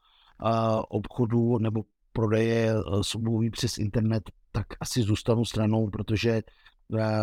[0.90, 6.42] obchodu nebo prodeje subluví přes internet, tak asi zůstanu stranou, protože,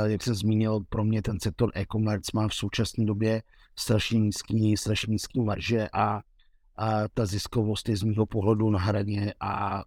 [0.05, 3.43] jak jsem zmínil, pro mě ten sektor e-commerce má v současné době
[3.77, 6.21] strašně nízký, strašně nízký marže a,
[6.79, 9.83] a ta ziskovost je z mého pohledu na hraně a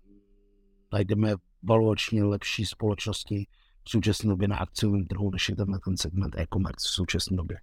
[0.94, 3.48] najdeme valuačně lepší společnosti,
[3.84, 7.58] v současné době na akciovém trhu, než je tenhle ten segment e-commerce v současné době.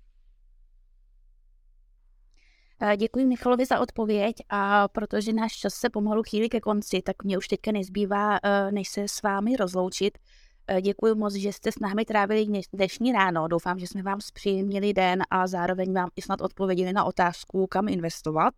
[2.80, 7.24] Eh, děkuji Michalovi za odpověď a protože náš čas se pomalu chýlí ke konci, tak
[7.24, 10.18] mě už teďka nezbývá, eh, než se s vámi rozloučit.
[10.82, 13.48] Děkuji moc, že jste s námi trávili dnešní ráno.
[13.48, 17.88] Doufám, že jsme vám zpříjemnili den a zároveň vám i snad odpověděli na otázku, kam
[17.88, 18.54] investovat.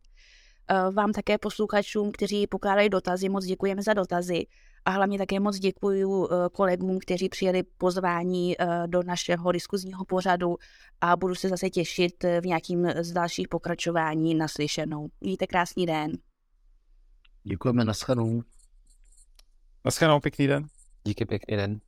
[0.93, 4.47] Vám také posluchačům, kteří pokládají dotazy, moc děkujeme za dotazy.
[4.85, 8.57] A hlavně také moc děkuji kolegům, kteří přijeli pozvání
[8.87, 10.57] do našeho diskuzního pořadu
[11.01, 15.09] a budu se zase těšit v nějakým z dalších pokračování naslyšenou.
[15.21, 16.13] Mějte krásný den.
[17.45, 18.43] Děkujeme, naschledanou.
[19.85, 20.67] Naschledanou, pěkný den.
[21.05, 21.81] Díky, pěkný den.